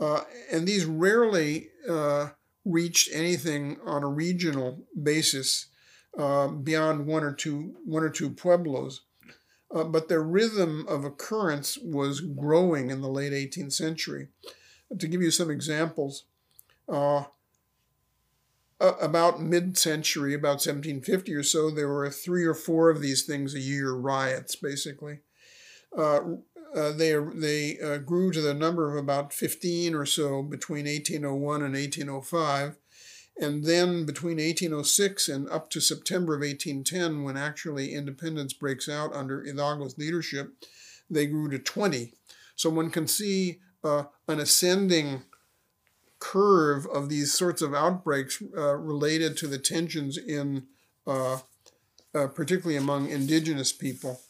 [0.00, 0.22] Uh,
[0.52, 2.28] and these rarely uh,
[2.64, 5.66] reached anything on a regional basis
[6.18, 9.02] uh, beyond one or two one or two pueblos
[9.74, 14.28] uh, but their rhythm of occurrence was growing in the late 18th century.
[14.96, 16.24] To give you some examples,
[16.88, 17.24] uh,
[18.80, 23.60] about mid-century, about 1750 or so, there were three or four of these things a
[23.60, 25.20] year, riots basically.
[25.96, 26.20] Uh,
[26.74, 31.62] uh, they they uh, grew to the number of about 15 or so between 1801
[31.62, 32.76] and 1805.
[33.36, 39.12] And then between 1806 and up to September of 1810, when actually independence breaks out
[39.12, 40.52] under Hidalgo's leadership,
[41.10, 42.12] they grew to 20.
[42.54, 45.24] So one can see uh, an ascending
[46.20, 50.66] curve of these sorts of outbreaks uh, related to the tensions in,
[51.06, 51.38] uh,
[52.12, 54.20] particularly among indigenous people.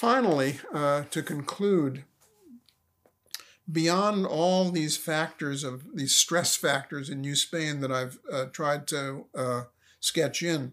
[0.00, 2.04] Finally, uh, to conclude,
[3.70, 8.86] beyond all these factors of these stress factors in New Spain that I've uh, tried
[8.86, 9.64] to uh,
[10.00, 10.72] sketch in,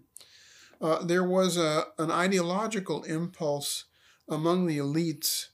[0.79, 3.83] uh, there was a, an ideological impulse
[4.29, 5.47] among the elites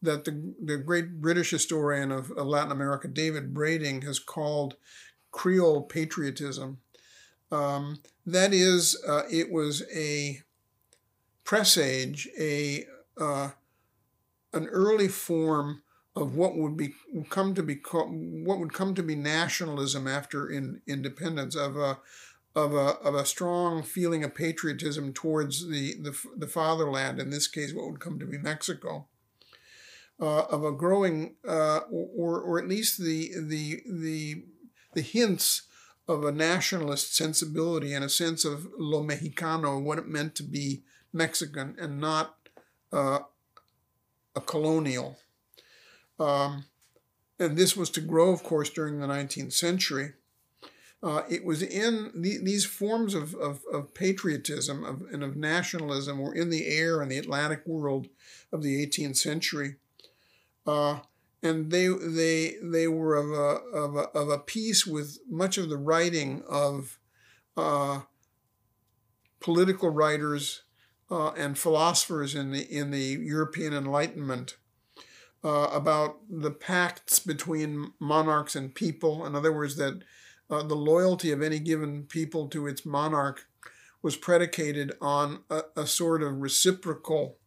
[0.00, 4.76] that the, the great British historian of, of Latin America, David Brading, has called
[5.32, 6.78] Creole patriotism.
[7.50, 10.42] Um, that is, uh, it was a
[11.42, 12.86] presage, a
[13.18, 13.50] uh,
[14.52, 15.82] an early form
[16.16, 16.94] of what would be
[17.28, 21.98] come to be what would come to be nationalism after in, independence of a
[22.54, 27.46] of a of a strong feeling of patriotism towards the the, the fatherland in this
[27.46, 29.06] case what would come to be Mexico
[30.18, 34.42] uh, of a growing uh, or or at least the the the
[34.94, 35.62] the hints
[36.08, 40.82] of a nationalist sensibility and a sense of lo mexicano what it meant to be
[41.12, 42.45] Mexican and not
[42.92, 43.20] uh,
[44.34, 45.18] a colonial
[46.18, 46.64] um,
[47.38, 50.12] and this was to grow, of course, during the 19th century.
[51.02, 56.18] Uh, it was in the, these forms of, of, of patriotism of, and of nationalism
[56.18, 58.08] were in the air in the Atlantic world
[58.50, 59.76] of the 18th century.
[60.66, 61.00] Uh,
[61.42, 65.68] and they they they were of a of a, of a piece with much of
[65.68, 66.98] the writing of
[67.56, 68.00] uh,
[69.38, 70.62] political writers
[71.10, 74.56] uh, and philosophers in the in the European Enlightenment
[75.44, 79.24] uh, about the pacts between monarchs and people.
[79.24, 80.02] In other words, that
[80.50, 83.46] uh, the loyalty of any given people to its monarch
[84.02, 87.38] was predicated on a, a sort of reciprocal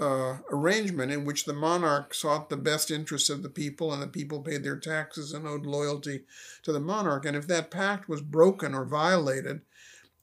[0.00, 4.06] uh, arrangement in which the monarch sought the best interests of the people and the
[4.08, 6.24] people paid their taxes and owed loyalty
[6.62, 7.24] to the monarch.
[7.24, 9.60] And if that pact was broken or violated,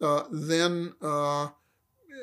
[0.02, 1.50] uh, then uh,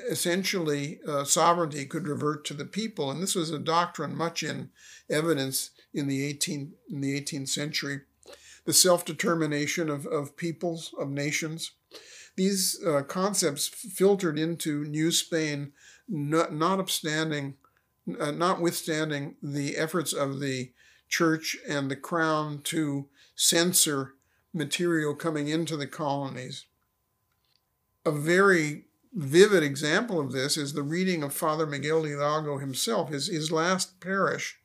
[0.08, 3.10] essentially uh, sovereignty could revert to the people.
[3.10, 4.70] And this was a doctrine much in
[5.08, 8.00] evidence in the 18th, in the 18th century.
[8.64, 11.72] The self determination of, of peoples, of nations.
[12.36, 15.72] These uh, concepts filtered into New Spain,
[16.08, 17.54] not, notwithstanding,
[18.20, 20.72] uh, notwithstanding the efforts of the
[21.08, 24.14] church and the crown to censor
[24.52, 26.66] material coming into the colonies.
[28.04, 28.86] A very
[29.16, 33.98] vivid example of this is the reading of Father Miguel Hidalgo himself, his, his last
[33.98, 34.58] parish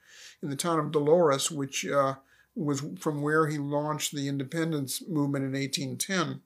[0.44, 2.16] in the town of Dolores, which uh,
[2.54, 6.42] was from where he launched the independence movement in 1810,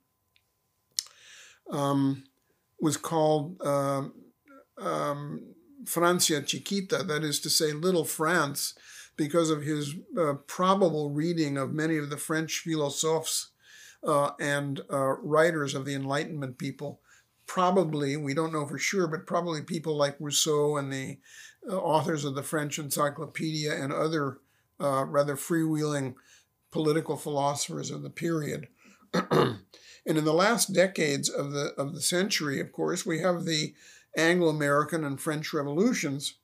[1.71, 2.23] um,
[2.79, 4.03] was called uh,
[4.77, 8.75] um, Francia Chiquita, that is to say, Little France,
[9.17, 13.49] because of his uh, probable reading of many of the French philosophes
[14.03, 16.99] uh, and uh, writers of the Enlightenment people
[17.47, 21.17] probably, we don't know for sure, but probably people like Rousseau and the
[21.69, 24.39] uh, authors of the French Encyclopedia and other
[24.79, 26.15] uh, rather freewheeling
[26.71, 28.67] political philosophers of the period.
[29.31, 29.57] and
[30.05, 33.73] in the last decades of the of the century, of course, we have the
[34.17, 36.35] Anglo-American and French revolutions.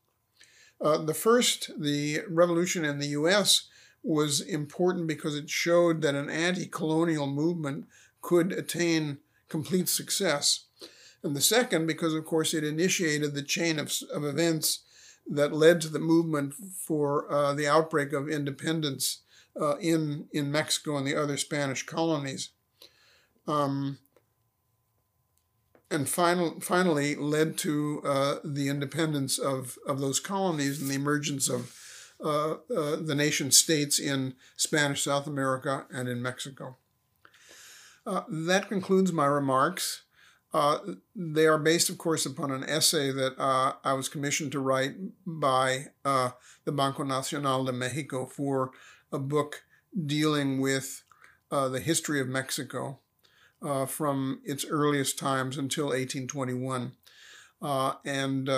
[0.80, 3.68] Uh, the first, the revolution in the U.S.,
[4.04, 7.86] was important because it showed that an anti-colonial movement
[8.22, 10.66] could attain complete success
[11.24, 14.84] and the second because, of course, it initiated the chain of, of events
[15.28, 19.22] that led to the movement for uh, the outbreak of independence
[19.60, 22.50] uh, in, in Mexico and the other Spanish colonies.
[23.48, 24.00] Um,
[25.92, 31.50] and final, finally led to uh, the independence of, of those colonies and the emergence
[31.50, 31.76] of
[32.24, 36.78] uh, uh, the nation states in Spanish South America and in Mexico.
[38.06, 40.04] Uh, that concludes my remarks.
[40.54, 40.80] Uh,
[41.16, 44.96] they are based, of course, upon an essay that uh, I was commissioned to write
[45.26, 46.32] by uh,
[46.66, 48.72] the Banco Nacional de Mexico for
[49.12, 49.64] a book
[50.06, 51.04] dealing with
[51.52, 53.00] uh, the history of Mexico
[53.62, 56.94] uh, from its earliest times until 1821.
[57.62, 58.50] and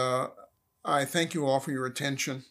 [0.86, 2.44] I thank you all for your attention.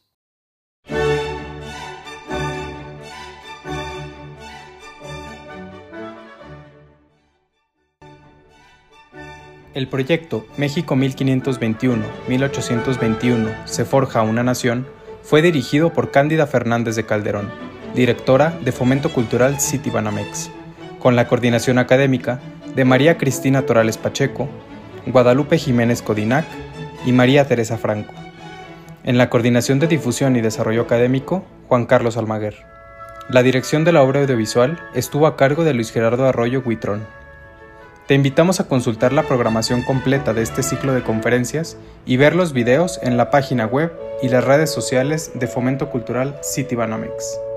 [9.75, 14.87] El proyecto México 1521-1821 se forja una nación
[15.23, 17.51] fue dirigido por Cándida Fernández de Calderón,
[17.95, 20.51] directora de Fomento Cultural Citibanamex,
[20.99, 22.39] con la coordinación académica
[22.75, 24.47] de María Cristina Torales Pacheco,
[25.07, 26.45] Guadalupe Jiménez Codinac
[27.07, 28.13] y María Teresa Franco.
[29.05, 32.57] En la coordinación de difusión y desarrollo académico, Juan Carlos Almaguer.
[33.31, 37.07] La dirección de la obra audiovisual estuvo a cargo de Luis Gerardo Arroyo Huitrón.
[38.07, 42.53] Te invitamos a consultar la programación completa de este ciclo de conferencias y ver los
[42.53, 43.93] videos en la página web
[44.23, 47.52] y las redes sociales de Fomento Cultural Citibanamex.